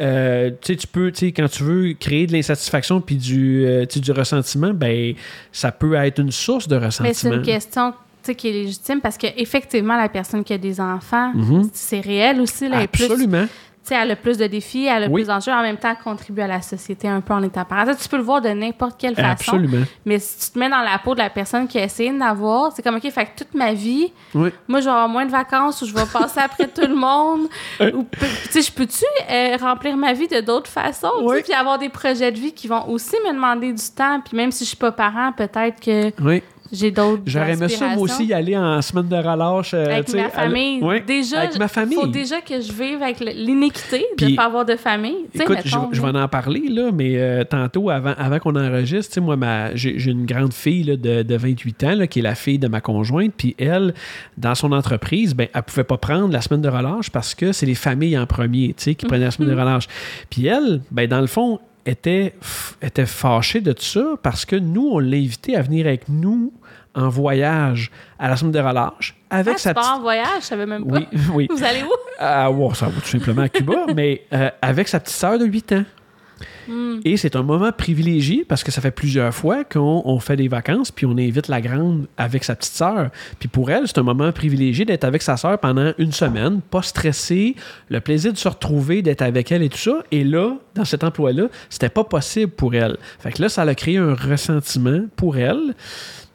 Euh, 0.01 0.51
tu 0.61 0.73
sais, 0.73 0.77
tu 0.77 0.87
peux, 0.89 1.13
tu 1.13 1.27
sais, 1.27 1.33
quand 1.33 1.49
tu 1.49 1.63
veux 1.63 1.93
créer 1.93 2.27
de 2.27 2.33
l'insatisfaction 2.33 3.01
puis 3.01 3.17
du, 3.17 3.65
euh, 3.65 3.85
du 3.85 4.11
ressentiment, 4.11 4.73
ben, 4.75 5.15
ça 5.53 5.71
peut 5.71 5.95
être 5.95 6.19
une 6.21 6.33
source 6.33 6.67
de 6.67 6.77
Mais 6.77 6.91
c'est 6.91 7.03
ressentiment. 7.05 7.35
une 7.35 7.43
question 7.43 7.95
qui 8.35 8.49
est 8.49 8.53
légitime 8.53 9.01
parce 9.01 9.17
qu'effectivement, 9.17 9.97
la 9.97 10.09
personne 10.09 10.45
qui 10.45 10.53
a 10.53 10.59
des 10.59 10.81
enfants, 10.81 11.33
Mhm. 11.35 11.71
c'est 11.73 12.01
réel 12.01 12.41
aussi. 12.41 12.69
Là, 12.69 12.87
plus- 12.87 13.05
Absolument. 13.05 13.47
Sais, 13.83 13.95
elle 13.95 14.11
a 14.11 14.17
plus 14.17 14.37
de 14.37 14.47
défis, 14.47 14.85
elle 14.85 15.05
a 15.05 15.07
Oui. 15.07 15.15
plus 15.23 15.29
d'enjeux, 15.29 15.53
en 15.53 15.63
même 15.63 15.79
temps, 15.79 15.89
elle 15.89 16.05
contribue 16.05 16.43
à 16.43 16.47
la 16.47 16.61
société 16.61 17.09
un 17.09 17.23
peu 17.23 17.33
en 17.33 17.43
étant 17.43 17.65
parent. 17.65 17.91
Tu 18.01 18.09
peux 18.11 18.19
le 18.19 18.23
voir 18.23 18.43
de 18.43 18.51
n'importe 18.51 19.01
quelle 19.01 19.15
façon. 19.17 19.31
Absolument. 19.55 19.87
Mais 20.05 20.19
si 20.19 20.39
tu 20.39 20.53
te 20.53 20.59
mets 20.59 20.69
dans 20.69 20.83
la 20.83 20.99
peau 20.99 21.15
de 21.15 21.21
la 21.21 21.31
personne 21.31 21.67
qui 21.67 21.79
a 21.79 21.85
essayé 21.85 22.13
d'en 22.13 22.21
avoir, 22.27 22.73
c'est 22.73 22.83
comme, 22.83 22.97
OK, 22.97 23.11
fait 23.11 23.25
que 23.25 23.31
toute 23.39 23.55
ma 23.55 23.73
vie, 23.73 24.13
Oui. 24.35 24.51
moi, 24.69 24.81
je 24.81 24.85
vais 24.85 24.91
avoir 24.91 25.09
moins 25.09 25.25
de 25.25 25.31
vacances 25.31 25.81
ou 25.81 25.87
je 25.87 25.95
vais 25.95 26.05
passer 26.13 26.41
après 26.41 26.69
tout 26.69 26.87
le 26.87 26.95
monde. 26.95 27.49
ou, 27.95 28.03
pe- 28.03 28.19
tu 28.53 28.61
sais, 28.61 28.63
je 28.63 28.71
peux-tu 28.71 29.05
euh, 29.31 29.57
remplir 29.59 29.97
ma 29.97 30.13
vie 30.13 30.29
de 30.29 30.41
d'autres 30.43 30.71
façons? 30.71 31.11
Oui. 31.23 31.39
Puis 31.43 31.55
avoir 31.55 31.79
des 31.79 31.89
projets 31.89 32.31
de 32.31 32.39
vie 32.39 32.53
qui 32.53 32.69
vont 32.69 32.87
aussi 32.87 33.17
me 33.27 33.33
demander 33.33 33.73
du 33.73 33.83
temps. 33.97 34.21
Puis 34.21 34.37
même 34.37 34.53
si 34.53 34.65
je 34.65 34.69
suis 34.69 34.77
pas 34.77 34.93
parent, 34.93 35.33
peut-être 35.33 35.81
que 35.81 36.13
Oui. 36.23 36.43
J'ai 36.73 36.91
d'autres 36.91 37.23
J'aurais 37.27 37.53
aimé 37.55 37.69
ça, 37.69 37.89
moi 37.89 38.03
aussi, 38.03 38.27
y 38.27 38.33
aller 38.33 38.57
en 38.57 38.81
semaine 38.83 39.09
de 39.09 39.17
relâche. 39.17 39.73
euh, 39.75 39.87
Avec 39.87 40.13
ma 40.15 40.29
famille. 40.31 40.83
ouais, 40.83 41.01
déjà, 41.01 41.41
avec 41.41 41.59
ma 41.59 41.69
famille. 41.69 41.97
faut 41.97 42.07
déjà 42.07 42.41
que 42.41 42.61
je 42.61 42.73
vive 42.73 43.03
avec 43.03 43.21
l'iniquité 43.21 44.05
de 44.19 44.27
ne 44.27 44.37
pas 44.37 44.45
avoir 44.45 44.65
de 44.65 44.77
famille. 44.77 45.27
Écoute, 45.35 45.49
mettons, 45.65 45.89
je, 45.91 45.97
je 45.97 46.03
vais 46.03 46.19
en 46.19 46.29
parler, 46.29 46.69
là, 46.69 46.91
mais 46.93 47.19
euh, 47.19 47.45
tantôt, 47.45 47.91
avant, 47.91 48.15
avant 48.17 48.39
qu'on 48.39 48.57
enregistre, 48.57 49.21
moi, 49.21 49.37
ma- 49.37 49.75
j'ai 49.75 49.93
une 50.11 50.27
grande 50.27 50.53
fille 50.53 50.85
là, 50.85 50.97
de, 50.97 51.23
de 51.23 51.37
28 51.37 51.85
ans, 51.85 51.95
là, 51.95 52.07
qui 52.07 52.21
est 52.21 52.23
la 52.23 52.35
fille 52.35 52.59
de 52.59 52.69
ma 52.69 52.81
conjointe, 52.81 53.33
puis 53.37 53.55
elle, 53.59 53.95
dans 54.39 54.55
son 54.55 54.73
entreprise, 54.73 55.35
ben, 55.35 55.49
elle 55.55 55.63
pouvait 55.63 55.85
pas 55.85 55.99
prendre 55.99 56.33
la 56.33 56.41
semaine 56.41 56.63
de 56.63 56.69
relâche 56.69 57.11
parce 57.11 57.35
que 57.35 57.53
c'est 57.53 57.67
les 57.67 57.75
familles 57.75 58.19
en 58.19 58.27
premier, 58.27 58.75
qui 58.75 58.95
prenaient 58.95 59.25
la 59.25 59.31
semaine 59.31 59.51
Mhm. 59.51 59.57
de 59.57 59.61
relâche. 59.61 59.87
Puis 60.31 60.47
elle, 60.47 60.81
ben, 60.91 61.07
dans 61.09 61.21
le 61.21 61.27
fond, 61.27 61.59
était, 61.87 62.35
était 62.83 63.07
fâchée 63.07 63.61
de 63.61 63.73
tout 63.73 63.83
ça 63.83 64.05
parce 64.23 64.45
que 64.45 64.55
nous, 64.57 64.91
on 64.93 64.99
l'a 64.99 65.17
invitée 65.17 65.57
à 65.57 65.63
venir 65.63 65.87
avec 65.87 66.09
nous 66.09 66.53
en 66.95 67.09
voyage 67.09 67.91
à 68.19 68.29
la 68.29 68.37
semaine 68.37 68.53
de 68.53 68.59
relâche 68.59 69.17
avec 69.31 69.55
Ah, 69.57 69.59
sa 69.59 69.75
petite... 69.75 69.91
en 69.91 70.01
voyage, 70.01 70.41
je 70.41 70.47
savais 70.47 70.67
même 70.67 70.87
pas. 70.87 70.99
Oui, 70.99 71.07
oui. 71.35 71.49
Vous 71.51 71.63
allez 71.63 71.83
où? 71.83 71.91
Ah, 72.19 72.51
ouais, 72.51 72.75
ça 72.75 72.87
va 72.87 73.01
tout 73.01 73.07
simplement 73.09 73.43
à 73.43 73.49
Cuba, 73.49 73.87
mais 73.95 74.23
euh, 74.33 74.51
avec 74.61 74.89
sa 74.89 75.01
petite 75.01 75.17
sœur 75.17 75.39
de 75.39 75.45
8 75.47 75.73
ans. 75.73 75.85
Hmm. 76.69 77.01
Et 77.05 77.17
c'est 77.17 77.37
un 77.37 77.43
moment 77.43 77.71
privilégié 77.73 78.47
parce 78.49 78.65
que 78.65 78.71
ça 78.71 78.81
fait 78.81 78.91
plusieurs 78.91 79.35
fois 79.35 79.65
qu'on 79.65 80.03
on 80.05 80.19
fait 80.21 80.37
des 80.37 80.49
vacances 80.49 80.91
puis 80.91 81.05
on 81.05 81.13
invite 81.13 81.49
la 81.49 81.61
grande 81.61 82.07
avec 82.17 82.45
sa 82.45 82.55
petite 82.55 82.73
sœur. 82.73 83.11
Puis 83.39 83.49
pour 83.49 83.71
elle, 83.71 83.87
c'est 83.87 83.99
un 83.99 84.03
moment 84.03 84.33
privilégié 84.33 84.85
d'être 84.85 85.05
avec 85.05 85.21
sa 85.21 85.37
sœur 85.37 85.59
pendant 85.59 85.93
une 85.99 86.13
semaine, 86.13 86.61
pas 86.63 86.83
stressé, 86.83 87.57
le 87.89 88.01
plaisir 88.01 88.33
de 88.33 88.39
se 88.39 88.49
retrouver, 88.49 89.03
d'être 89.03 89.23
avec 89.23 89.53
elle 89.53 89.63
et 89.63 89.69
tout 89.69 89.79
ça. 89.79 90.03
Et 90.11 90.25
là, 90.25 90.55
dans 90.75 90.85
cet 90.85 91.05
emploi-là, 91.05 91.49
c'était 91.69 91.89
pas 91.89 92.05
possible 92.05 92.53
pour 92.53 92.75
elle. 92.75 92.97
Fait 93.19 93.33
que 93.33 93.43
là, 93.43 93.49
ça 93.49 93.63
a 93.63 93.75
créé 93.75 93.99
un 93.99 94.15
ressentiment 94.15 95.03
pour 95.17 95.37
elle. 95.37 95.75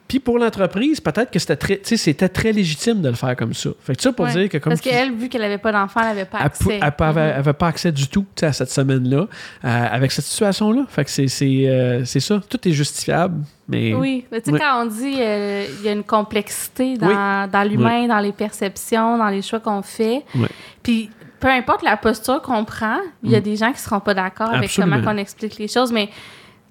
Puis 0.08 0.20
pour 0.20 0.38
l'entreprise, 0.38 1.02
peut-être 1.02 1.32
que 1.32 1.40
c'était 1.40 1.56
très, 1.56 1.80
c'était 1.84 2.30
très 2.30 2.52
légitime 2.52 3.02
de 3.02 3.10
le 3.10 3.16
faire 3.16 3.36
comme 3.36 3.56
ça. 3.56 3.72
Fait 3.82 3.96
que 3.96 4.02
ça 4.04 4.12
pour 4.14 4.26
Ouais. 4.26 4.32
dire 4.34 4.50
que 4.50 4.60
comme 4.60 4.70
Parce 4.72 4.82
qu'elle, 4.82 5.12
vu 5.16 5.30
qu'elle 5.30 5.42
avait 5.44 5.58
pas 5.58 5.72
d'enfant, 5.72 6.02
elle 6.04 6.10
avait 6.10 6.26
pas 6.26 6.38
elle 6.42 6.46
accès. 6.46 6.78
n'avait 6.80 7.42
Mhm. 7.42 7.54
pas 7.54 7.68
accès 7.68 7.92
du 7.92 8.08
tout 8.08 8.26
à 8.44 8.54
cette 8.54 8.70
semaine-là, 8.70 9.22
euh, 9.22 9.28
avec 9.64 10.12
cette 10.12 10.26
situation-là. 10.26 10.86
Fait 10.90 11.06
que 11.06 11.10
c'est 11.10 11.28
c'est, 11.28 11.68
euh, 11.68 12.06
c'est 12.06 12.20
ça. 12.20 12.40
Tout 12.48 12.68
est 12.68 12.72
justifiable. 12.72 13.42
Mais 13.68 13.96
Oui, 13.96 14.26
mais 14.32 14.42
tu 14.42 14.46
sais, 14.46 14.52
Oui. 14.54 14.60
quand 14.62 14.84
on 14.84 14.86
dit 14.86 15.16
euh, 15.20 15.66
il 15.80 15.86
y 15.86 15.90
a 15.90 15.94
une 15.94 16.04
complexité 16.04 16.98
dans, 16.98 17.50
dans 17.52 17.68
l'humain, 17.68 18.06
dans 18.08 18.20
les 18.20 18.32
perceptions, 18.32 19.18
dans 19.18 19.30
les 19.30 19.42
choix 19.42 19.60
qu'on 19.60 19.82
fait. 19.82 20.24
Ouais. 20.36 20.48
Puis 20.84 21.10
peu 21.40 21.48
importe 21.48 21.82
la 21.84 21.98
posture 21.98 22.42
qu'on 22.44 22.64
prend, 22.64 23.00
il 23.24 23.32
y 23.32 23.36
a 23.36 23.42
des 23.42 23.56
gens 23.56 23.72
qui 23.74 23.80
seront 23.80 24.00
pas 24.00 24.14
d'accord 24.14 24.50
avec 24.54 24.70
Mm. 24.78 24.82
Comment 24.82 25.02
on 25.08 25.18
explique 25.18 25.58
les 25.58 25.68
choses, 25.68 25.92
mais 25.92 26.10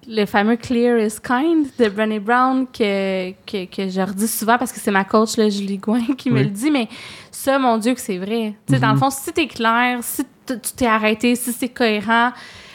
le 0.08 0.26
fameux 0.26 0.56
Clear 0.56 0.98
is 0.98 1.14
Kind 1.22 1.66
de 1.78 1.88
Brené 1.88 2.18
Brown 2.20 2.66
que, 2.66 3.30
que, 3.46 3.64
que 3.64 3.88
je 3.88 4.00
redis 4.00 4.28
souvent 4.28 4.58
parce 4.58 4.72
que 4.72 4.78
c'est 4.80 4.90
ma 4.90 5.04
coach, 5.04 5.36
là, 5.36 5.48
Julie 5.48 5.78
Gouin, 5.78 6.02
qui 6.18 6.30
me 6.30 6.40
le 6.40 6.50
dit, 6.50 6.70
mais 6.70 6.88
ça, 7.30 7.58
mon 7.58 7.78
Dieu, 7.78 7.94
que 7.94 8.00
c'est 8.00 8.18
vrai. 8.18 8.54
Tu 8.66 8.74
sais, 8.74 8.80
Dans 8.80 8.88
le 8.88 8.94
Mhm. 8.94 9.00
fond, 9.00 9.10
si 9.10 9.32
t'es 9.32 9.46
clair, 9.46 9.98
si 10.02 10.22
tu 10.46 10.54
t'es 10.76 10.86
arrêté, 10.86 11.34
si 11.36 11.52
c'est 11.52 11.68
cohérent, 11.70 12.32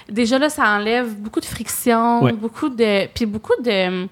déjà 0.09 0.39
là, 0.39 0.49
ça 0.49 0.63
enlève 0.69 1.13
beaucoup 1.15 1.39
de 1.39 1.45
friction, 1.45 2.21
beaucoup 2.35 2.69
de. 2.69 3.07
Puis 3.13 3.25
beaucoup 3.25 3.53
de, 3.63 4.07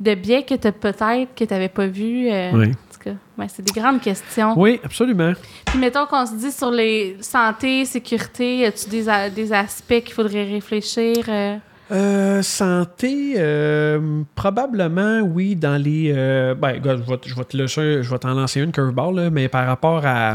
de 0.00 0.14
biais 0.14 0.42
que 0.44 0.54
t'as 0.54 0.72
peut-être 0.72 1.34
que 1.34 1.44
t'avais 1.44 1.68
pas 1.70 1.86
vu. 1.86 2.28
euh, 2.30 2.52
Oui. 2.54 2.66
En 2.66 2.70
tout 2.92 3.00
cas, 3.04 3.16
ouais, 3.38 3.46
c'est 3.48 3.62
des 3.62 3.72
grandes 3.80 4.00
questions. 4.00 4.54
Oui, 4.58 4.78
absolument. 4.84 5.32
Puis 5.66 5.78
mettons 5.78 6.04
qu'on 6.06 6.26
se 6.26 6.34
dit 6.34 6.52
sur 6.52 6.70
les 6.70 7.16
santé, 7.20 7.84
sécurité, 7.84 8.58
y 8.58 8.64
a-tu 8.66 8.88
des, 8.90 9.06
des 9.34 9.52
aspects 9.52 10.00
qu'il 10.04 10.12
faudrait 10.12 10.44
réfléchir? 10.44 11.24
euh? 11.28 11.56
Euh, 11.90 12.42
santé, 12.42 13.34
euh, 13.38 14.22
probablement, 14.34 15.20
oui, 15.20 15.56
dans 15.56 15.76
les. 15.82 16.12
euh, 16.14 16.54
ben, 16.54 16.80
je 16.84 16.90
vais, 17.10 17.16
te- 17.16 17.28
je 17.28 17.34
vais 17.34 17.44
te 17.44 17.56
laisser- 17.56 18.02
je 18.02 18.10
vais 18.10 18.18
t'en 18.18 18.34
lancer 18.34 18.60
une 18.60 18.72
curveball, 18.72 19.14
là, 19.16 19.30
mais 19.30 19.48
par 19.48 19.66
rapport 19.66 20.04
à. 20.04 20.34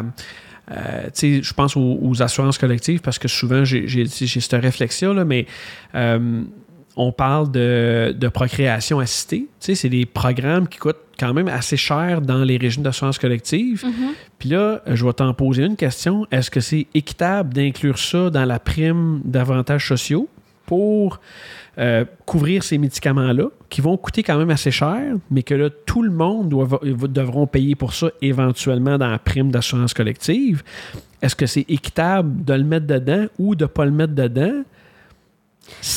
euh, 0.72 1.04
tu 1.06 1.10
sais, 1.14 1.44
je 1.44 1.54
pense 1.54 1.78
aux, 1.78 2.00
aux 2.02 2.22
assurances 2.24 2.58
collectives 2.58 3.02
parce 3.02 3.20
que 3.20 3.28
souvent 3.28 3.64
j'ai 3.66 3.88
cette 4.08 4.54
réflexion, 4.62 5.14
là, 5.14 5.26
mais 5.26 5.46
euh, 5.94 6.42
on 6.96 7.12
parle 7.12 7.52
de, 7.52 8.16
de 8.18 8.28
procréation 8.30 9.00
assistée. 9.00 9.42
Tu 9.42 9.48
sais, 9.60 9.76
c'est 9.76 9.90
des 9.90 10.06
programmes 10.08 10.68
qui 10.68 10.80
coûtent 10.80 10.96
quand 11.20 11.34
même 11.36 11.48
assez 11.50 11.78
cher 11.78 12.22
dans 12.22 12.44
les 12.44 12.58
régimes 12.58 12.82
d'assurance 12.84 13.20
collective. 13.20 13.84
Puis 14.40 14.50
là, 14.50 14.82
je 14.88 15.06
vais 15.06 15.14
t'en 15.14 15.34
poser 15.34 15.64
une 15.66 15.76
question. 15.76 16.26
Est-ce 16.32 16.50
que 16.50 16.60
c'est 16.62 16.88
équitable 16.96 17.54
d'inclure 17.54 18.00
ça 18.00 18.30
dans 18.32 18.46
la 18.46 18.58
prime 18.60 19.22
d'avantages 19.24 19.88
sociaux? 19.88 20.28
Pour 20.74 21.20
euh, 21.78 22.04
couvrir 22.26 22.64
ces 22.64 22.80
médicaments-là, 22.80 23.46
qui 23.70 23.80
vont 23.82 23.96
coûter 23.96 24.24
quand 24.24 24.40
même 24.40 24.50
assez 24.50 24.72
cher, 24.72 25.14
mais 25.30 25.44
que 25.44 25.54
là, 25.54 25.70
tout 25.86 26.02
le 26.02 26.10
monde 26.10 26.50
devront 26.50 27.46
payer 27.46 27.76
pour 27.76 27.94
ça 27.94 28.10
éventuellement 28.24 28.98
dans 28.98 29.08
la 29.08 29.20
prime 29.20 29.52
d'assurance 29.52 29.94
collective? 29.94 30.64
Est-ce 31.22 31.36
que 31.36 31.46
c'est 31.46 31.66
équitable 31.70 32.44
de 32.44 32.54
le 32.56 32.64
mettre 32.64 32.88
dedans 32.88 33.28
ou 33.38 33.54
de 33.54 33.66
ne 33.66 33.68
pas 33.68 33.86
le 33.86 33.92
mettre 33.92 34.16
dedans? 34.16 34.64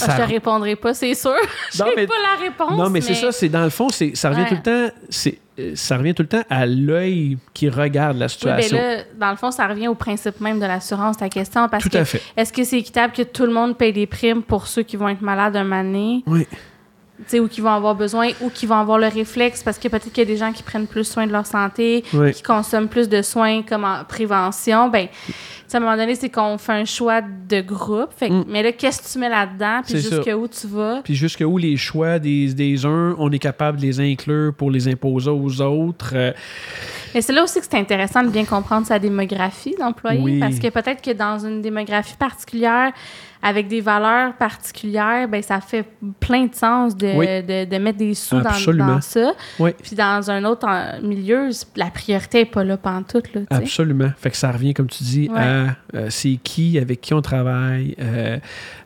Ah, 0.02 0.16
Je 0.16 0.22
te 0.22 0.28
répondrai 0.28 0.76
pas, 0.76 0.94
c'est 0.94 1.14
sûr. 1.14 1.34
Je 1.74 1.82
n'ai 1.82 2.06
pas 2.06 2.14
la 2.22 2.44
réponse. 2.44 2.78
Non, 2.78 2.88
mais, 2.88 3.00
c'est 3.00 3.14
ça, 3.14 3.32
c'est 3.32 3.48
dans 3.48 3.64
le 3.64 3.70
fond, 3.70 3.88
c'est, 3.88 4.14
ça 4.14 4.30
revient 4.30 4.42
Ouais. 4.42 4.48
tout 4.48 4.54
le 4.54 4.62
temps, 4.62 4.94
c'est, 5.10 5.38
euh, 5.58 5.72
ça 5.74 5.96
revient 5.96 6.14
tout 6.14 6.22
le 6.22 6.28
temps 6.28 6.44
à 6.48 6.66
l'œil 6.66 7.36
qui 7.52 7.68
regarde 7.68 8.16
la 8.16 8.26
Oui, 8.26 8.32
ben 8.44 8.60
situation. 8.62 8.76
là, 8.78 8.96
dans 9.18 9.30
le 9.30 9.36
fond, 9.36 9.50
ça 9.50 9.66
revient 9.66 9.88
au 9.88 9.94
principe 9.96 10.40
même 10.40 10.60
de 10.60 10.66
l'assurance, 10.66 11.16
ta 11.16 11.28
question. 11.28 11.68
Parce 11.68 11.82
tout 11.82 11.90
que 11.90 11.98
à 11.98 12.04
fait. 12.04 12.22
est-ce 12.36 12.52
que 12.52 12.62
c'est 12.64 12.78
équitable 12.78 13.12
que 13.12 13.22
tout 13.22 13.44
le 13.44 13.52
monde 13.52 13.76
paye 13.76 13.92
des 13.92 14.06
primes 14.06 14.42
pour 14.42 14.66
ceux 14.68 14.82
qui 14.82 14.96
vont 14.96 15.08
être 15.08 15.22
malades 15.22 15.56
un 15.56 15.64
donné, 15.64 16.22
Oui. 16.26 16.46
tu 17.18 17.24
sais, 17.26 17.40
ou 17.40 17.48
qui 17.48 17.60
vont 17.60 17.70
avoir 17.72 17.94
besoin, 17.96 18.28
ou 18.42 18.50
qui 18.50 18.66
vont 18.66 18.76
avoir 18.76 18.98
le 18.98 19.08
réflexe, 19.08 19.62
parce 19.64 19.78
que 19.78 19.88
peut-être 19.88 20.12
qu'il 20.12 20.18
y 20.18 20.20
a 20.20 20.24
des 20.26 20.36
gens 20.36 20.52
qui 20.52 20.62
prennent 20.62 20.86
plus 20.86 21.04
soin 21.04 21.26
de 21.26 21.32
leur 21.32 21.46
santé, 21.46 22.04
Oui. 22.12 22.32
qui 22.32 22.42
consomment 22.42 22.88
plus 22.88 23.08
de 23.08 23.20
soins 23.22 23.62
comme 23.62 23.84
en 23.84 24.04
prévention. 24.04 24.88
Ben, 24.90 25.08
à 25.74 25.78
un 25.78 25.80
moment 25.80 25.96
donné, 25.96 26.14
c'est 26.14 26.28
qu'on 26.30 26.58
fait 26.58 26.72
un 26.72 26.84
choix 26.84 27.20
de 27.22 27.60
groupe. 27.60 28.10
Fait 28.16 28.28
que- 28.28 28.34
Mm. 28.34 28.44
Mais 28.48 28.62
là, 28.62 28.72
qu'est-ce 28.72 29.02
que 29.02 29.08
tu 29.12 29.18
mets 29.18 29.28
là-dedans, 29.28 29.80
puis 29.84 29.96
jusqu'où 29.98 30.48
tu 30.48 30.66
vas? 30.68 31.00
Puis 31.02 31.14
jusqu'où 31.14 31.58
les 31.58 31.76
choix 31.76 32.18
des, 32.18 32.52
des 32.54 32.84
uns, 32.86 33.14
on 33.18 33.30
est 33.32 33.38
capable 33.38 33.78
de 33.78 33.82
les 33.82 34.00
inclure 34.00 34.52
pour 34.54 34.70
les 34.70 34.86
imposer 34.88 35.30
aux 35.30 35.60
autres. 35.60 36.12
Euh, 36.14 36.32
Mais 37.14 37.20
c'est 37.22 37.32
là 37.32 37.42
aussi 37.42 37.58
que 37.60 37.66
c'est 37.68 37.78
intéressant 37.78 38.22
de 38.22 38.28
bien 38.28 38.44
comprendre 38.44 38.86
sa 38.86 38.98
démographie 38.98 39.74
d'employés, 39.78 40.20
Oui. 40.22 40.38
parce 40.38 40.58
que 40.58 40.68
peut-être 40.68 41.02
que 41.02 41.12
dans 41.12 41.38
une 41.38 41.62
démographie 41.62 42.16
particulière, 42.16 42.92
avec 43.42 43.68
des 43.68 43.80
valeurs 43.80 44.34
particulières, 44.34 45.28
ben 45.28 45.42
ça 45.42 45.60
fait 45.60 45.84
plein 46.20 46.46
de 46.46 46.54
sens 46.54 46.96
de, 46.96 47.16
Oui. 47.16 47.26
de, 47.42 47.64
de 47.64 47.78
mettre 47.78 47.98
des 47.98 48.14
sous 48.14 48.40
dans, 48.40 49.00
ça. 49.00 49.32
Oui. 49.58 49.70
Puis 49.82 49.94
dans 49.96 50.30
un 50.30 50.44
autre 50.44 50.66
milieu, 51.02 51.50
la 51.76 51.90
priorité 51.90 52.38
n'est 52.38 52.44
pas 52.46 52.64
là 52.64 52.76
pantoute, 52.76 53.32
là. 53.34 53.42
Absolument. 53.50 54.10
Fait 54.16 54.30
que 54.30 54.36
ça 54.36 54.50
revient, 54.50 54.74
comme 54.74 54.88
tu 54.88 55.04
dis, 55.04 55.30
à 55.34 55.76
euh, 55.94 56.06
c'est 56.10 56.38
qui, 56.42 56.78
avec 56.78 57.00
qui 57.00 57.14
on 57.14 57.22
travaille, 57.22 57.94
euh, 58.00 58.38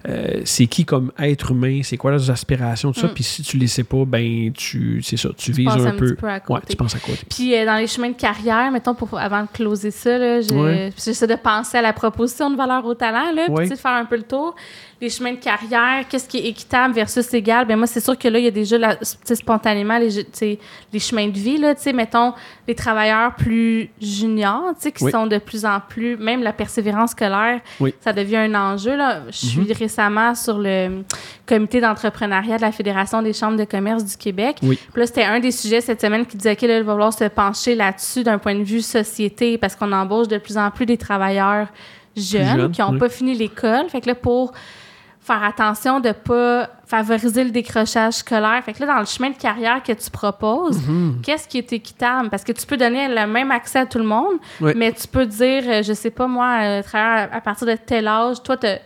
euh, 0.08 0.40
c'est 0.44 0.66
qui 0.66 0.84
comme 0.84 1.12
être 1.18 1.50
humain, 1.50 1.80
c'est 1.82 1.96
quoi 1.96 2.10
leurs 2.10 2.30
aspirations, 2.30 2.92
tout 2.92 3.00
ça. 3.00 3.08
Mm. 3.08 3.14
Puis 3.14 3.24
si 3.24 3.42
tu 3.42 3.58
les 3.58 3.66
sais 3.66 3.84
pas, 3.84 4.04
ben 4.06 4.50
tu, 4.52 5.02
c'est 5.02 5.16
ça, 5.18 5.28
tu 5.36 5.52
vises 5.52 5.66
penses 5.66 5.82
un, 5.82 5.86
un 5.86 5.92
peu. 5.92 6.06
petit 6.14 6.20
peu 6.20 6.28
à 6.28 6.40
ouais, 6.48 6.60
tu 6.68 6.76
penses 6.76 6.96
à 6.96 6.98
côté. 7.00 7.18
Puis 7.28 7.54
euh, 7.54 7.66
dans 7.66 7.76
les 7.76 7.86
chemins 7.86 8.08
de 8.08 8.14
carrière, 8.16 8.70
mettons, 8.70 8.94
pour, 8.94 9.18
avant 9.18 9.42
de 9.42 9.48
closer 9.52 9.90
ça, 9.90 10.18
Ouais. 10.18 10.92
j'essaie 10.96 11.26
de 11.26 11.34
penser 11.34 11.78
à 11.78 11.82
la 11.82 11.92
proposition 11.92 12.50
de 12.50 12.56
valeur 12.56 12.84
au 12.86 12.94
talent, 12.94 13.32
là, 13.34 13.46
puis 13.54 13.68
tu 13.68 13.74
de 13.74 13.78
faire 13.78 13.92
un 13.92 14.04
peu 14.06 14.16
le 14.16 14.22
tour. 14.22 14.54
Les 15.00 15.08
chemins 15.08 15.32
de 15.32 15.38
carrière, 15.38 16.04
qu'est-ce 16.08 16.28
qui 16.28 16.36
est 16.38 16.48
équitable 16.48 16.92
versus 16.92 17.32
égal? 17.32 17.66
Ben 17.66 17.76
moi, 17.76 17.86
c'est 17.86 18.00
sûr 18.00 18.18
que 18.18 18.28
là, 18.28 18.38
il 18.38 18.44
y 18.44 18.48
a 18.48 18.50
déjà, 18.50 18.76
la, 18.76 18.96
tu 18.96 19.06
sais, 19.24 19.34
spontanément, 19.34 19.96
les, 19.96 20.12
tu 20.24 20.26
sais, 20.32 20.58
les 20.92 20.98
chemins 20.98 21.26
de 21.28 21.38
vie, 21.38 21.56
là, 21.56 21.74
tu 21.74 21.80
sais, 21.82 21.92
mettons, 21.94 22.34
les 22.68 22.74
travailleurs 22.74 23.34
plus 23.34 23.88
juniors, 24.00 24.74
tu 24.74 24.82
sais, 24.82 24.92
qui 24.92 25.04
Oui. 25.04 25.10
sont 25.10 25.26
de 25.26 25.38
plus 25.38 25.64
en 25.64 25.80
plus, 25.80 26.18
même 26.18 26.42
la 26.42 26.52
persévérance 26.52 27.12
scolaire, 27.12 27.60
Oui. 27.80 27.94
ça 28.02 28.12
devient 28.12 28.36
un 28.36 28.54
enjeu, 28.54 28.94
là. 28.94 29.22
Je 29.30 29.46
suis 29.46 29.72
récemment 29.72 30.34
sur 30.34 30.58
le 30.58 31.02
comité 31.46 31.80
d'entrepreneuriat 31.80 32.58
de 32.58 32.62
la 32.62 32.72
Fédération 32.72 33.22
des 33.22 33.32
chambres 33.32 33.56
de 33.56 33.64
commerce 33.64 34.04
du 34.04 34.16
Québec. 34.18 34.58
Oui. 34.62 34.78
Puis 34.92 35.00
là, 35.00 35.06
c'était 35.06 35.24
un 35.24 35.40
des 35.40 35.50
sujets 35.50 35.80
cette 35.80 36.02
semaine 36.02 36.26
qui 36.26 36.36
disait 36.36 36.56
qu'il 36.56 36.68
va 36.70 36.84
falloir 36.92 37.12
se 37.14 37.24
pencher 37.24 37.74
là-dessus 37.74 38.22
d'un 38.22 38.36
point 38.36 38.54
de 38.54 38.64
vue 38.64 38.82
société 38.82 39.56
parce 39.56 39.74
qu'on 39.76 39.92
embauche 39.92 40.28
de 40.28 40.36
plus 40.36 40.58
en 40.58 40.70
plus 40.70 40.84
des 40.84 40.98
travailleurs 40.98 41.68
jeunes, 42.16 42.70
qui 42.72 42.80
n'ont 42.82 42.98
pas 42.98 43.08
fini 43.08 43.34
l'école. 43.34 43.88
Fait 43.88 44.00
que 44.02 44.08
là, 44.08 44.14
pour 44.14 44.52
faire 45.32 45.44
attention 45.44 46.00
de 46.00 46.08
ne 46.08 46.12
pas 46.12 46.68
favoriser 46.86 47.44
le 47.44 47.50
décrochage 47.50 48.14
scolaire. 48.14 48.60
Fait 48.64 48.72
que 48.72 48.80
là, 48.80 48.86
dans 48.94 48.98
le 48.98 49.06
chemin 49.06 49.30
de 49.30 49.36
carrière 49.36 49.80
que 49.82 49.92
tu 49.92 50.10
proposes, 50.10 50.80
Mhm. 50.88 51.20
qu'est-ce 51.22 51.46
qui 51.46 51.58
est 51.58 51.72
équitable? 51.72 52.30
Parce 52.30 52.42
que 52.42 52.50
tu 52.52 52.66
peux 52.66 52.76
donner 52.76 53.06
le 53.08 53.26
même 53.28 53.52
accès 53.52 53.78
à 53.80 53.86
tout 53.86 53.98
le 53.98 54.04
monde, 54.04 54.36
Oui. 54.60 54.72
mais 54.74 54.92
tu 54.92 55.06
peux 55.06 55.26
dire, 55.26 55.62
euh, 55.66 55.82
je 55.84 55.92
sais 55.92 56.10
pas 56.10 56.26
moi, 56.26 56.58
euh, 56.62 56.82
à, 56.92 57.36
à 57.36 57.40
partir 57.40 57.66
de 57.68 57.76
tel 57.76 58.08
âge, 58.08 58.42
toi, 58.42 58.56
t'as- 58.56 58.78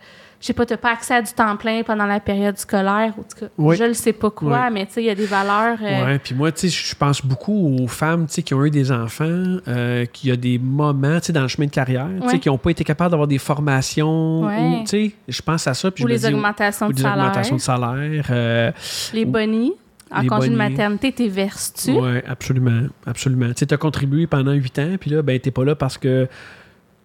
je 0.45 0.49
sais 0.49 0.53
pas, 0.53 0.63
t'as 0.67 0.77
pas 0.77 0.91
accès 0.91 1.15
à 1.15 1.21
du 1.23 1.31
temps 1.33 1.57
plein 1.57 1.81
pendant 1.81 2.05
la 2.05 2.19
période 2.19 2.55
scolaire, 2.59 3.13
en 3.17 3.23
tout 3.23 3.39
cas, 3.39 3.45
Oui. 3.57 3.75
je 3.77 3.83
le 3.83 3.95
sais 3.95 4.13
pas 4.13 4.29
quoi, 4.29 4.65
Oui. 4.67 4.73
mais 4.73 4.85
tu 4.85 4.93
sais, 4.93 5.01
il 5.01 5.07
y 5.07 5.09
a 5.09 5.15
des 5.15 5.25
valeurs... 5.25 5.79
euh, 5.81 6.05
Ouais, 6.05 6.19
puis 6.19 6.35
moi, 6.35 6.51
tu 6.51 6.69
sais, 6.69 6.87
je 6.87 6.93
pense 6.93 7.25
beaucoup 7.25 7.77
aux 7.79 7.87
femmes, 7.87 8.27
tu 8.27 8.33
sais, 8.35 8.43
qui 8.43 8.53
ont 8.53 8.63
eu 8.63 8.69
des 8.69 8.91
enfants, 8.91 9.25
euh, 9.67 10.05
qui 10.05 10.29
a 10.29 10.35
des 10.35 10.59
moments, 10.59 11.19
tu 11.19 11.25
sais, 11.27 11.33
dans 11.33 11.41
le 11.41 11.47
chemin 11.47 11.65
de 11.65 11.71
carrière, 11.71 12.07
tu 12.21 12.27
sais, 12.27 12.33
Ouais. 12.35 12.39
qui 12.39 12.47
n'ont 12.49 12.59
pas 12.59 12.69
été 12.69 12.83
capables 12.83 13.09
d'avoir 13.09 13.27
des 13.27 13.39
formations, 13.39 14.43
Ouais. 14.45 14.59
ou, 14.59 14.79
tu 14.81 14.87
sais, 14.87 15.11
je 15.27 15.41
pense 15.41 15.65
à 15.65 15.73
ça, 15.73 15.89
puis 15.89 16.03
ou 16.03 16.07
les 16.07 16.19
dis, 16.19 16.27
augmentations 16.27 16.85
ou 16.85 16.91
de 16.91 16.97
des 16.97 17.01
salaire, 17.01 17.23
augmentations 17.25 17.55
de 17.55 17.61
salaire. 17.61 18.27
euh, 18.29 18.71
les 19.13 19.25
bonnies. 19.25 19.73
En 20.11 20.23
congé 20.27 20.49
de 20.49 20.55
maternité, 20.55 21.11
t'es 21.11 21.27
verses-tu? 21.27 21.89
Oui, 21.93 22.19
absolument, 22.27 22.83
absolument. 23.07 23.47
Tu 23.57 23.65
as 23.67 23.77
contribué 23.77 24.27
pendant 24.27 24.51
huit 24.53 24.77
ans, 24.77 24.95
puis 24.99 25.09
là, 25.09 25.23
ben, 25.23 25.39
t'es 25.39 25.49
pas 25.49 25.65
là 25.65 25.73
parce 25.75 25.97
que 25.97 26.27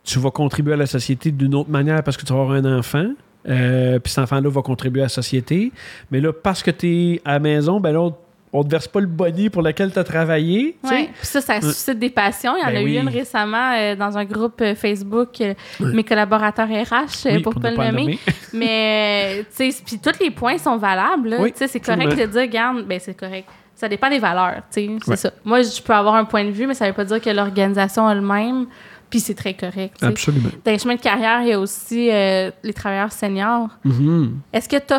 tu 0.04 0.18
vas 0.18 0.30
contribuer 0.30 0.74
à 0.74 0.76
la 0.76 0.86
société 0.86 1.30
d'une 1.30 1.54
autre 1.54 1.70
manière 1.70 2.02
parce 2.02 2.18
que 2.18 2.24
tu 2.26 2.32
vas 2.34 2.40
avoir 2.40 2.56
un 2.56 2.78
enfant. 2.78 3.06
Euh, 3.48 3.98
puis 3.98 4.12
cet 4.12 4.24
enfant-là 4.24 4.48
va 4.50 4.62
contribuer 4.62 5.02
à 5.02 5.04
la 5.06 5.08
société. 5.08 5.72
Mais 6.10 6.20
là, 6.20 6.32
parce 6.32 6.62
que 6.62 6.70
tu 6.70 6.88
es 7.14 7.22
à 7.24 7.32
la 7.32 7.38
maison, 7.38 7.80
ben 7.80 7.92
là, 7.92 8.10
on, 8.52 8.64
te 8.64 8.68
verse 8.68 8.88
pas 8.88 9.00
le 9.00 9.06
boni 9.06 9.48
pour 9.48 9.62
lequel 9.62 9.92
tu 9.92 9.98
as 9.98 10.04
travaillé. 10.04 10.76
Puis 10.82 11.08
ça, 11.22 11.40
ça 11.40 11.60
suscite 11.60 11.98
des 11.98 12.10
passions. 12.10 12.54
Il 12.56 12.60
y 12.60 12.64
en 12.64 12.66
Ben 12.72 12.76
a 12.78 12.82
oui. 12.82 12.96
eu 12.96 13.00
une 13.00 13.08
récemment 13.08 13.72
euh, 13.78 13.94
dans 13.94 14.18
un 14.18 14.24
groupe 14.24 14.60
euh, 14.60 14.74
Facebook, 14.74 15.40
euh, 15.40 15.54
mes 15.80 16.02
collaborateurs 16.04 16.66
RH, 16.68 17.26
Oui, 17.26 17.38
pour 17.40 17.52
pour 17.54 17.62
pas 17.62 17.68
ne 17.70 17.74
le 17.74 17.76
pas 17.76 17.84
le 17.86 17.90
nommer. 17.92 18.02
nommer. 18.02 18.18
Mais, 18.52 19.44
tu 19.56 19.70
sais, 19.70 19.82
puis 19.86 19.98
tous 20.00 20.18
les 20.22 20.30
points 20.32 20.58
sont 20.58 20.76
valables. 20.76 21.36
Oui, 21.38 21.52
Tu 21.52 21.58
sais, 21.58 21.68
c'est 21.68 21.80
correct 21.80 22.16
de 22.18 22.26
dire, 22.26 22.40
regarde, 22.42 22.84
ben 22.86 22.98
c'est 23.00 23.14
correct. 23.14 23.48
Ça 23.76 23.88
dépend 23.88 24.10
des 24.10 24.18
valeurs, 24.18 24.62
tu 24.70 24.86
sais, 24.86 24.90
c'est 25.06 25.16
ça. 25.16 25.30
Moi, 25.42 25.62
je 25.62 25.80
peux 25.80 25.94
avoir 25.94 26.14
un 26.16 26.24
point 26.26 26.44
de 26.44 26.50
vue, 26.50 26.66
mais 26.66 26.74
ça 26.74 26.86
veut 26.86 26.92
pas 26.92 27.04
dire 27.04 27.18
que 27.20 27.30
l'organisation 27.30 28.10
elle-même, 28.10 28.66
puis 29.10 29.20
c'est 29.20 29.34
très 29.34 29.54
correct. 29.54 29.96
Absolument. 30.02 30.48
Dans 30.64 30.70
les 30.72 30.78
chemins 30.78 30.94
de 30.94 31.00
carrière, 31.00 31.42
il 31.42 31.48
y 31.48 31.52
a 31.52 31.60
aussi 31.60 32.08
euh, 32.10 32.50
les 32.62 32.72
travailleurs 32.72 33.12
seniors. 33.12 33.68
Mhm. 33.84 34.38
Est-ce 34.52 34.68
que 34.68 34.76
tu 34.76 34.94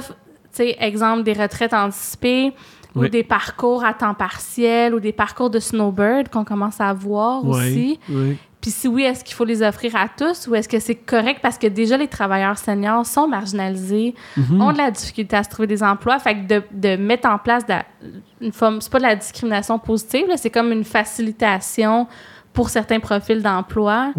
sais, 0.52 0.76
exemple, 0.80 1.24
des 1.24 1.34
retraites 1.34 1.74
anticipées 1.74 2.54
ou 2.96 3.00
Oui. 3.02 3.10
des 3.10 3.24
parcours 3.24 3.86
à 3.86 3.94
temps 3.94 4.14
partiel 4.14 4.94
ou 4.94 5.00
des 5.00 5.14
parcours 5.14 5.50
de 5.50 5.60
snowbird 5.60 6.28
qu'on 6.30 6.44
commence 6.44 6.82
à 6.82 6.92
voir 6.94 7.46
aussi? 7.48 8.00
ouais. 8.10 8.36
Puis 8.60 8.70
si 8.70 8.88
oui, 8.88 9.02
est-ce 9.02 9.24
qu'il 9.24 9.34
faut 9.34 9.44
les 9.46 9.64
offrir 9.64 9.96
à 9.96 10.08
tous 10.08 10.48
ou 10.48 10.54
est-ce 10.54 10.70
que 10.70 10.78
c'est 10.78 10.94
correct? 10.94 11.40
Parce 11.42 11.58
que 11.58 11.66
déjà 11.66 11.98
les 11.98 12.08
travailleurs 12.08 12.60
seniors 12.60 13.04
sont 13.08 13.28
marginalisés, 13.28 14.14
Mhm. 14.38 14.62
ont 14.62 14.72
de 14.72 14.78
la 14.78 14.92
difficulté 14.92 15.36
à 15.36 15.44
se 15.44 15.50
trouver 15.50 15.66
des 15.66 15.82
emplois, 15.82 16.20
fait 16.20 16.36
que 16.36 16.46
de, 16.48 16.64
de 16.72 16.96
mettre 16.96 17.28
en 17.28 17.40
place 17.40 17.66
de 17.66 17.72
la- 17.72 17.86
une 18.40 18.52
forme, 18.52 18.80
c'est 18.80 18.92
pas 18.92 19.00
de 19.00 19.04
la 19.04 19.16
discrimination 19.16 19.80
positive, 19.80 20.28
c'est 20.36 20.52
comme 20.52 20.72
une 20.72 20.84
facilitation 20.84 22.08
pour 22.54 22.70
certains 22.70 23.00
profils 23.00 23.42
d'emploi. 23.42 24.12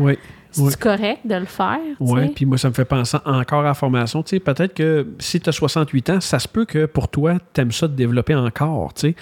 C'est 0.54 0.60
Ouais. 0.62 0.72
correct 0.78 1.20
de 1.24 1.34
le 1.34 1.46
faire. 1.46 1.78
Oui, 1.98 2.28
puis 2.28 2.44
moi, 2.44 2.58
ça 2.58 2.68
me 2.68 2.74
fait 2.74 2.84
penser 2.84 3.16
encore 3.24 3.60
à 3.60 3.64
la 3.68 3.74
formation. 3.74 4.22
Tu 4.22 4.36
sais, 4.36 4.40
peut-être 4.40 4.74
que 4.74 5.06
si 5.18 5.40
tu 5.40 5.48
as 5.48 5.52
68 5.52 6.10
ans, 6.10 6.20
ça 6.20 6.38
se 6.38 6.46
peut 6.46 6.66
que 6.66 6.84
pour 6.84 7.08
toi, 7.08 7.38
tu 7.54 7.60
aimes 7.62 7.72
ça 7.72 7.88
de 7.88 7.94
développer 7.94 8.34
encore, 8.34 8.92
tu 8.92 9.00
sais. 9.00 9.14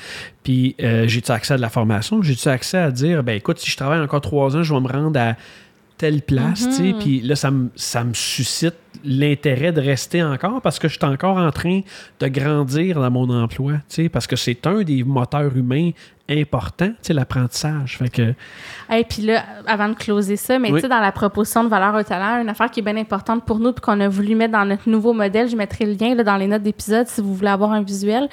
Puis, 0.43 0.75
euh, 0.83 1.07
j'ai-tu 1.07 1.31
accès 1.31 1.55
à 1.55 1.57
de 1.57 1.63
la 1.63 1.69
formation? 1.69 2.21
J'ai-tu 2.21 2.49
accès 2.49 2.79
à 2.79 2.91
dire, 2.91 3.23
ben 3.23 3.37
écoute, 3.37 3.61
si 3.61 3.71
je 3.71 3.77
travaille 3.77 4.01
encore 4.01 4.21
trois 4.23 4.57
ans, 4.57 4.65
je 4.65 4.75
vais 4.75 4.81
me 4.81 4.89
rendre 4.89 5.21
à 5.21 5.37
telle 6.01 6.23
place, 6.23 6.65
tu 6.65 6.73
sais. 6.73 6.83
Mhm. 6.95 6.99
Puis 6.99 7.21
là, 7.21 7.37
ça 7.37 7.51
me, 7.51 7.69
ça 7.77 8.03
me 8.05 8.15
suscite 8.15 8.75
l'intérêt 9.05 9.71
de 9.71 9.81
rester 9.83 10.23
encore 10.23 10.63
parce 10.63 10.79
que 10.79 10.89
je 10.89 10.95
suis 10.97 11.05
encore 11.05 11.37
en 11.37 11.51
train 11.53 11.83
de 12.21 12.27
grandir 12.29 12.99
dans 13.01 13.11
mon 13.11 13.29
emploi, 13.29 13.75
tu 13.75 13.81
sais, 14.05 14.09
parce 14.09 14.27
que 14.27 14.35
c'est 14.35 14.67
un 14.67 14.81
des 14.83 15.05
moteurs 15.05 15.55
humains 15.55 15.91
importants, 16.29 16.89
tu 16.89 16.95
sais, 17.03 17.13
l'apprentissage. 17.13 17.99
Fait 17.99 18.09
que, 18.09 18.33
Et 18.95 19.05
puis 19.05 19.23
là, 19.23 19.45
avant 19.67 19.89
de 19.91 19.95
closer 19.95 20.37
ça, 20.37 20.59
mais 20.59 20.71
Oui. 20.71 20.77
tu 20.77 20.83
sais, 20.83 20.89
dans 20.89 21.01
la 21.01 21.13
proposition 21.13 21.65
de 21.65 21.69
valeur 21.69 21.95
au 21.95 22.03
talent, 22.03 22.41
une 22.41 22.49
affaire 22.49 22.71
qui 22.71 22.81
est 22.81 22.85
bien 22.85 22.97
importante 22.97 23.45
pour 23.45 23.59
nous 23.59 23.73
puis 23.73 23.83
qu'on 23.83 24.01
a 24.01 24.09
voulu 24.09 24.35
mettre 24.35 24.53
dans 24.53 24.65
notre 24.65 24.89
nouveau 24.89 25.13
modèle, 25.13 25.51
je 25.51 25.57
mettrai 25.57 25.85
le 25.85 25.93
lien 25.93 26.15
là, 26.15 26.25
dans 26.25 26.37
les 26.39 26.47
notes 26.47 26.63
d'épisode 26.63 27.07
si 27.09 27.21
vous 27.21 27.35
voulez 27.35 27.51
avoir 27.51 27.73
un 27.73 27.83
visuel. 27.83 28.27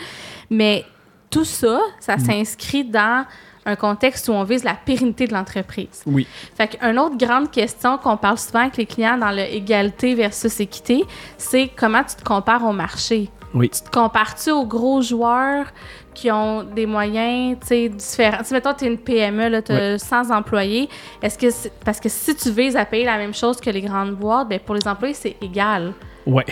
Mais 0.49 0.86
tout 1.30 1.43
ça, 1.43 1.82
ça 1.99 2.15
Mm. 2.15 2.19
s'inscrit 2.19 2.86
dans 2.86 3.25
un 3.67 3.75
contexte 3.75 4.27
où 4.30 4.32
on 4.32 4.43
vise 4.43 4.63
la 4.63 4.73
pérennité 4.73 5.27
de 5.27 5.34
l'entreprise. 5.34 6.01
oui. 6.08 6.25
Fait 6.56 6.67
qu'une 6.69 6.97
autre 6.97 7.17
grande 7.17 7.51
question 7.51 7.97
qu'on 7.97 8.17
parle 8.17 8.38
souvent 8.38 8.62
avec 8.62 8.77
les 8.77 8.86
clients 8.86 9.17
dans 9.17 9.30
l'égalité 9.30 10.15
versus 10.15 10.60
équité, 10.60 11.03
c'est 11.38 11.69
comment 11.75 12.03
tu 12.03 12.15
te 12.15 12.23
compares 12.23 12.65
au 12.65 12.71
marché? 12.71 13.30
Oui. 13.53 13.69
Tu 13.69 13.82
te 13.82 13.89
compares-tu 13.89 14.51
aux 14.51 14.65
gros 14.65 15.01
joueurs 15.01 15.67
qui 16.13 16.32
ont 16.32 16.63
des 16.63 16.86
moyens, 16.86 17.58
tu 17.62 17.67
sais, 17.67 17.89
différents? 17.89 18.39
Tu 18.39 18.45
sais, 18.45 18.56
mettons, 18.56 18.73
tu 18.73 18.86
es 18.86 18.88
une 18.88 18.97
PME, 18.97 19.49
là, 19.49 19.62
tu 19.62 19.71
as 19.71 19.97
100 19.99 20.32
employés. 20.32 20.89
Est-ce 21.21 21.38
que 21.38 21.69
Parce 21.86 21.99
que 21.99 22.10
si 22.10 22.36
tu 22.36 22.49
vises 22.51 22.75
à 22.75 22.86
payer 22.86 23.06
la 23.06 23.17
même 23.17 23.34
chose 23.34 23.60
que 23.62 23.69
les 23.69 23.82
grandes 23.82 24.15
boîtes, 24.15 24.49
ben 24.49 24.60
pour 24.60 24.75
les 24.75 24.88
employés, 24.88 25.13
c'est 25.13 25.38
égal. 25.41 25.93
Ouais. 26.25 26.45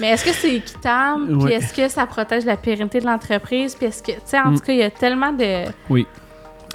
Mais 0.00 0.08
est-ce 0.10 0.24
que 0.24 0.32
c'est 0.32 0.54
équitable? 0.54 1.38
Puis 1.44 1.52
est-ce 1.52 1.74
que 1.74 1.88
ça 1.88 2.06
protège 2.06 2.46
la 2.46 2.56
pérennité 2.56 3.00
de 3.00 3.06
l'entreprise? 3.06 3.74
Puis 3.74 3.86
est-ce 3.86 4.02
que, 4.02 4.12
tu 4.12 4.18
sais, 4.24 4.38
en 4.40 4.52
Mm. 4.52 4.54
tout 4.58 4.64
cas, 4.64 4.72
il 4.72 4.78
y 4.78 4.82
a 4.82 4.90
tellement 4.90 5.32
de, 5.32 5.64
Oui. 5.90 6.06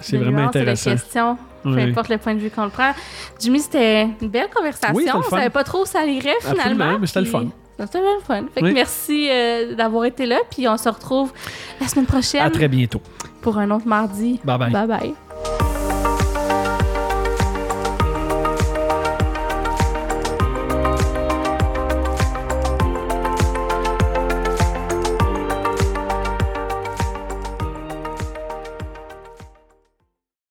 C'est 0.01 0.17
vraiment 0.17 0.43
de 0.43 0.47
intéressant. 0.47 0.91
questions, 0.91 1.37
peu 1.63 1.77
importe 1.77 2.09
le 2.09 2.17
point 2.17 2.35
de 2.35 2.39
vue 2.39 2.49
qu'on 2.49 2.65
le 2.65 2.69
prend. 2.69 2.91
Jimmy, 3.39 3.59
c'était 3.59 4.07
une 4.21 4.29
belle 4.29 4.49
conversation. 4.53 4.95
Oui, 4.95 5.07
On 5.13 5.21
savait 5.23 5.49
pas 5.49 5.63
trop 5.63 5.81
où 5.83 5.85
ça 5.85 6.05
irait 6.05 6.33
finalement. 6.41 6.61
Absolument, 6.61 6.99
mais 6.99 7.07
c'était 7.07 7.21
le 7.21 7.25
fun. 7.25 7.45
C'était 7.79 7.99
le 7.99 8.23
fun. 8.25 8.43
Fait 8.53 8.61
que 8.61 8.65
Oui. 8.67 8.73
merci 8.73 9.27
euh, 9.29 9.75
d'avoir 9.75 10.05
été 10.05 10.25
là. 10.25 10.37
Puis 10.49 10.67
on 10.67 10.77
se 10.77 10.87
retrouve 10.87 11.33
la 11.81 11.87
semaine 11.87 12.05
prochaine 12.05 12.41
À 12.41 12.49
très 12.49 12.67
bientôt. 12.67 13.01
pour 13.41 13.57
un 13.57 13.69
autre 13.71 13.87
mardi. 13.87 14.39
Bye 14.43 14.57
bye. 14.57 14.71
Bye 14.71 14.87
bye. 14.87 15.24